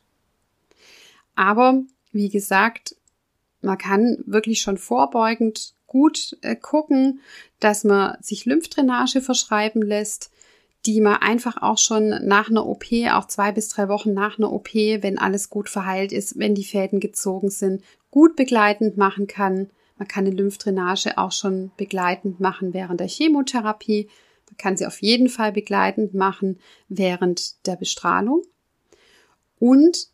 Aber 1.35 1.83
wie 2.13 2.29
gesagt, 2.29 2.95
man 3.63 3.79
kann 3.79 4.19
wirklich 4.27 4.61
schon 4.61 4.77
vorbeugend 4.77 5.75
gut 5.87 6.37
äh, 6.43 6.57
gucken, 6.57 7.21
dass 7.61 7.85
man 7.85 8.17
sich 8.23 8.45
Lymphdrainage 8.45 9.21
verschreiben 9.21 9.83
lässt, 9.83 10.31
die 10.87 11.01
man 11.01 11.16
einfach 11.16 11.62
auch 11.62 11.79
schon 11.79 12.09
nach 12.27 12.51
einer 12.51 12.66
OP, 12.66 12.87
auch 13.12 13.27
zwei 13.27 13.53
bis 13.53 13.68
drei 13.68 13.88
Wochen 13.88 14.12
nach 14.12 14.38
einer 14.38 14.53
OP, 14.53 14.75
wenn 14.75 15.18
alles 15.18 15.49
gut 15.49 15.68
verheilt 15.68 16.12
ist, 16.12 16.38
wenn 16.38 16.55
die 16.55 16.64
Fäden 16.64 16.99
gezogen 17.01 17.51
sind, 17.51 17.83
gut 18.11 18.37
begleitend 18.37 18.97
machen 18.97 19.27
kann. 19.27 19.71
Man 19.97 20.09
kann 20.09 20.27
eine 20.27 20.35
Lymphdrainage 20.35 21.18
auch 21.18 21.33
schon 21.33 21.71
begleitend 21.77 22.40
machen 22.40 22.75
während 22.75 22.99
der 22.99 23.09
Chemotherapie. 23.09 24.09
Man 24.49 24.57
kann 24.57 24.77
sie 24.77 24.87
auf 24.87 25.01
jeden 25.01 25.29
Fall 25.29 25.53
begleitend 25.53 26.14
machen 26.14 26.59
während 26.88 27.66
der 27.66 27.77
Bestrahlung. 27.77 28.42
Und 29.61 30.09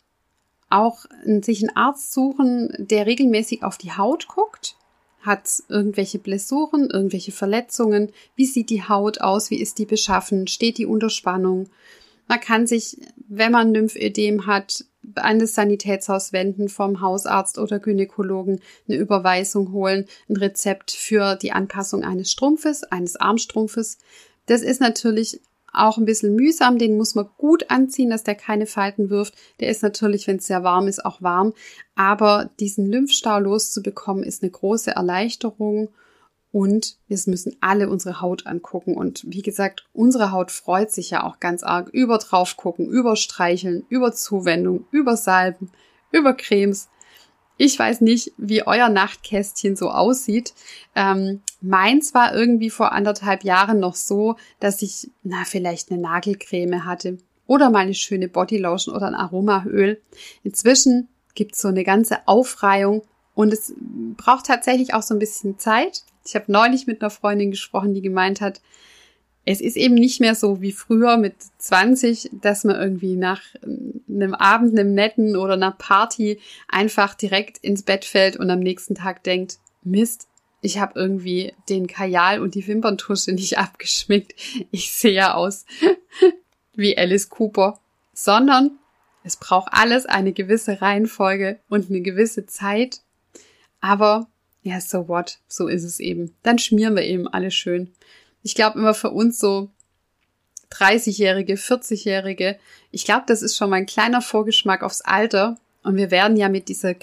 auch 0.70 1.06
sich 1.24 1.62
einen 1.62 1.74
Arzt 1.76 2.12
suchen, 2.12 2.74
der 2.78 3.06
regelmäßig 3.06 3.62
auf 3.62 3.78
die 3.78 3.92
Haut 3.92 4.28
guckt. 4.28 4.76
Hat 5.28 5.62
irgendwelche 5.68 6.18
Blessuren, 6.18 6.88
irgendwelche 6.90 7.32
Verletzungen? 7.32 8.12
Wie 8.34 8.46
sieht 8.46 8.70
die 8.70 8.82
Haut 8.82 9.20
aus? 9.20 9.50
Wie 9.50 9.60
ist 9.60 9.78
die 9.78 9.84
beschaffen? 9.84 10.46
Steht 10.46 10.78
die 10.78 10.86
unter 10.86 11.10
Spannung? 11.10 11.68
Man 12.28 12.40
kann 12.40 12.66
sich, 12.66 12.96
wenn 13.28 13.52
man 13.52 13.74
Lymphödem 13.74 14.46
hat, 14.46 14.86
an 15.16 15.38
das 15.38 15.52
Sanitätshaus 15.52 16.32
wenden 16.32 16.70
vom 16.70 17.02
Hausarzt 17.02 17.58
oder 17.58 17.78
Gynäkologen, 17.78 18.60
eine 18.88 18.96
Überweisung 18.96 19.72
holen, 19.72 20.06
ein 20.30 20.36
Rezept 20.36 20.92
für 20.92 21.36
die 21.36 21.52
Anpassung 21.52 22.04
eines 22.04 22.32
Strumpfes, 22.32 22.84
eines 22.84 23.16
Armstrumpfes. 23.16 23.98
Das 24.46 24.62
ist 24.62 24.80
natürlich 24.80 25.40
auch 25.78 25.98
ein 25.98 26.04
bisschen 26.04 26.34
mühsam, 26.34 26.78
den 26.78 26.96
muss 26.96 27.14
man 27.14 27.28
gut 27.36 27.70
anziehen, 27.70 28.10
dass 28.10 28.24
der 28.24 28.34
keine 28.34 28.66
Falten 28.66 29.10
wirft. 29.10 29.34
Der 29.60 29.68
ist 29.68 29.82
natürlich, 29.82 30.26
wenn 30.26 30.36
es 30.36 30.46
sehr 30.46 30.64
warm 30.64 30.88
ist, 30.88 31.04
auch 31.04 31.22
warm. 31.22 31.54
Aber 31.94 32.50
diesen 32.60 32.86
Lymphstau 32.86 33.38
loszubekommen, 33.38 34.24
ist 34.24 34.42
eine 34.42 34.50
große 34.50 34.90
Erleichterung. 34.90 35.88
Und 36.50 36.96
wir 37.08 37.18
müssen 37.26 37.56
alle 37.60 37.88
unsere 37.90 38.20
Haut 38.20 38.46
angucken. 38.46 38.96
Und 38.96 39.24
wie 39.26 39.42
gesagt, 39.42 39.86
unsere 39.92 40.32
Haut 40.32 40.50
freut 40.50 40.90
sich 40.90 41.10
ja 41.10 41.24
auch 41.24 41.40
ganz 41.40 41.62
arg 41.62 41.88
über 41.90 42.18
drauf 42.18 42.56
gucken, 42.56 42.88
über 42.88 43.16
Streicheln, 43.16 43.84
über 43.88 44.12
Zuwendung, 44.12 44.86
über 44.90 45.16
Salben, 45.16 45.70
über 46.10 46.32
Cremes. 46.32 46.88
Ich 47.58 47.78
weiß 47.78 48.00
nicht, 48.00 48.32
wie 48.38 48.66
euer 48.66 48.88
Nachtkästchen 48.88 49.76
so 49.76 49.90
aussieht. 49.90 50.54
Ähm, 50.94 51.42
meins 51.60 52.14
war 52.14 52.34
irgendwie 52.34 52.70
vor 52.70 52.92
anderthalb 52.92 53.44
Jahren 53.44 53.80
noch 53.80 53.94
so, 53.94 54.36
dass 54.60 54.82
ich, 54.82 55.10
na, 55.22 55.44
vielleicht 55.44 55.90
eine 55.90 56.00
Nagelcreme 56.00 56.84
hatte 56.84 57.18
oder 57.46 57.70
mal 57.70 57.80
eine 57.80 57.94
schöne 57.94 58.28
Bodylotion 58.28 58.94
oder 58.94 59.06
ein 59.06 59.14
Aromaöl. 59.14 60.00
Inzwischen 60.44 61.08
gibt's 61.34 61.60
so 61.60 61.68
eine 61.68 61.84
ganze 61.84 62.26
Aufreihung 62.26 63.02
und 63.34 63.52
es 63.52 63.74
braucht 64.16 64.46
tatsächlich 64.46 64.94
auch 64.94 65.02
so 65.02 65.14
ein 65.14 65.20
bisschen 65.20 65.58
Zeit. 65.58 66.02
Ich 66.26 66.34
habe 66.34 66.50
neulich 66.52 66.86
mit 66.86 67.00
einer 67.00 67.10
Freundin 67.10 67.50
gesprochen, 67.50 67.94
die 67.94 68.02
gemeint 68.02 68.40
hat, 68.40 68.60
es 69.50 69.62
ist 69.62 69.78
eben 69.78 69.94
nicht 69.94 70.20
mehr 70.20 70.34
so 70.34 70.60
wie 70.60 70.72
früher 70.72 71.16
mit 71.16 71.36
20, 71.56 72.28
dass 72.42 72.64
man 72.64 72.76
irgendwie 72.76 73.16
nach 73.16 73.40
einem 73.64 74.34
Abend, 74.34 74.78
einem 74.78 74.92
netten 74.92 75.36
oder 75.36 75.54
einer 75.54 75.72
Party 75.72 76.38
einfach 76.68 77.14
direkt 77.14 77.56
ins 77.58 77.82
Bett 77.82 78.04
fällt 78.04 78.36
und 78.36 78.50
am 78.50 78.60
nächsten 78.60 78.94
Tag 78.94 79.24
denkt, 79.24 79.58
Mist, 79.82 80.28
ich 80.60 80.78
habe 80.78 80.98
irgendwie 80.98 81.54
den 81.68 81.86
Kajal 81.86 82.40
und 82.40 82.54
die 82.54 82.66
Wimperntusche 82.66 83.32
nicht 83.32 83.58
abgeschminkt. 83.58 84.34
Ich 84.70 84.92
sehe 84.92 85.12
ja 85.12 85.34
aus 85.34 85.64
wie 86.74 86.96
Alice 86.96 87.28
Cooper. 87.28 87.78
Sondern 88.12 88.78
es 89.22 89.36
braucht 89.36 89.68
alles 89.72 90.06
eine 90.06 90.32
gewisse 90.32 90.82
Reihenfolge 90.82 91.60
und 91.68 91.88
eine 91.88 92.00
gewisse 92.00 92.46
Zeit. 92.46 93.00
Aber 93.80 94.26
ja, 94.62 94.80
so 94.80 95.06
what? 95.06 95.38
So 95.46 95.68
ist 95.68 95.84
es 95.84 96.00
eben. 96.00 96.34
Dann 96.42 96.58
schmieren 96.58 96.96
wir 96.96 97.04
eben 97.04 97.28
alles 97.28 97.54
schön 97.54 97.92
ich 98.42 98.54
glaube 98.54 98.78
immer 98.78 98.94
für 98.94 99.10
uns 99.10 99.38
so 99.38 99.70
30-Jährige, 100.72 101.54
40-Jährige, 101.54 102.58
ich 102.90 103.04
glaube, 103.04 103.24
das 103.26 103.42
ist 103.42 103.56
schon 103.56 103.70
mal 103.70 103.76
ein 103.76 103.86
kleiner 103.86 104.22
Vorgeschmack 104.22 104.82
aufs 104.82 105.00
Alter. 105.00 105.58
Und 105.82 105.96
wir 105.96 106.10
werden 106.10 106.36
ja 106.36 106.48
mit 106.48 106.68
dieser 106.68 106.94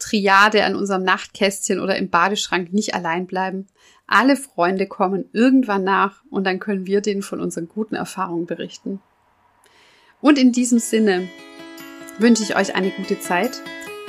Creme-Triade 0.00 0.64
an 0.64 0.74
unserem 0.74 1.02
Nachtkästchen 1.02 1.80
oder 1.80 1.96
im 1.96 2.10
Badeschrank 2.10 2.72
nicht 2.72 2.94
allein 2.94 3.26
bleiben. 3.26 3.66
Alle 4.06 4.36
Freunde 4.36 4.86
kommen 4.86 5.26
irgendwann 5.32 5.84
nach 5.84 6.22
und 6.30 6.44
dann 6.44 6.58
können 6.58 6.86
wir 6.86 7.00
denen 7.00 7.22
von 7.22 7.40
unseren 7.40 7.68
guten 7.68 7.94
Erfahrungen 7.94 8.46
berichten. 8.46 9.00
Und 10.20 10.38
in 10.38 10.52
diesem 10.52 10.78
Sinne 10.78 11.28
wünsche 12.18 12.42
ich 12.42 12.56
euch 12.56 12.74
eine 12.74 12.90
gute 12.90 13.20
Zeit. 13.20 13.62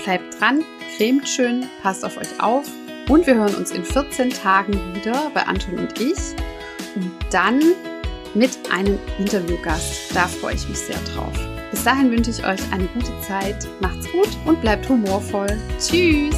Bleibt 0.03 0.39
dran, 0.39 0.63
cremt 0.97 1.29
schön, 1.29 1.65
passt 1.83 2.03
auf 2.03 2.17
euch 2.17 2.41
auf 2.41 2.67
und 3.07 3.27
wir 3.27 3.35
hören 3.35 3.55
uns 3.55 3.71
in 3.71 3.85
14 3.85 4.31
Tagen 4.31 4.73
wieder 4.95 5.29
bei 5.33 5.43
Anton 5.43 5.77
und 5.77 6.01
ich. 6.01 6.17
Und 6.95 7.11
dann 7.29 7.61
mit 8.33 8.57
einem 8.71 8.97
Interviewgast. 9.19 10.15
Da 10.15 10.27
freue 10.27 10.55
ich 10.55 10.67
mich 10.67 10.79
sehr 10.79 10.99
drauf. 11.13 11.50
Bis 11.71 11.83
dahin 11.85 12.11
wünsche 12.11 12.31
ich 12.31 12.45
euch 12.45 12.59
eine 12.71 12.85
gute 12.87 13.11
Zeit. 13.21 13.67
Macht's 13.79 14.11
gut 14.11 14.29
und 14.45 14.59
bleibt 14.61 14.87
humorvoll. 14.87 15.57
Tschüss! 15.79 16.35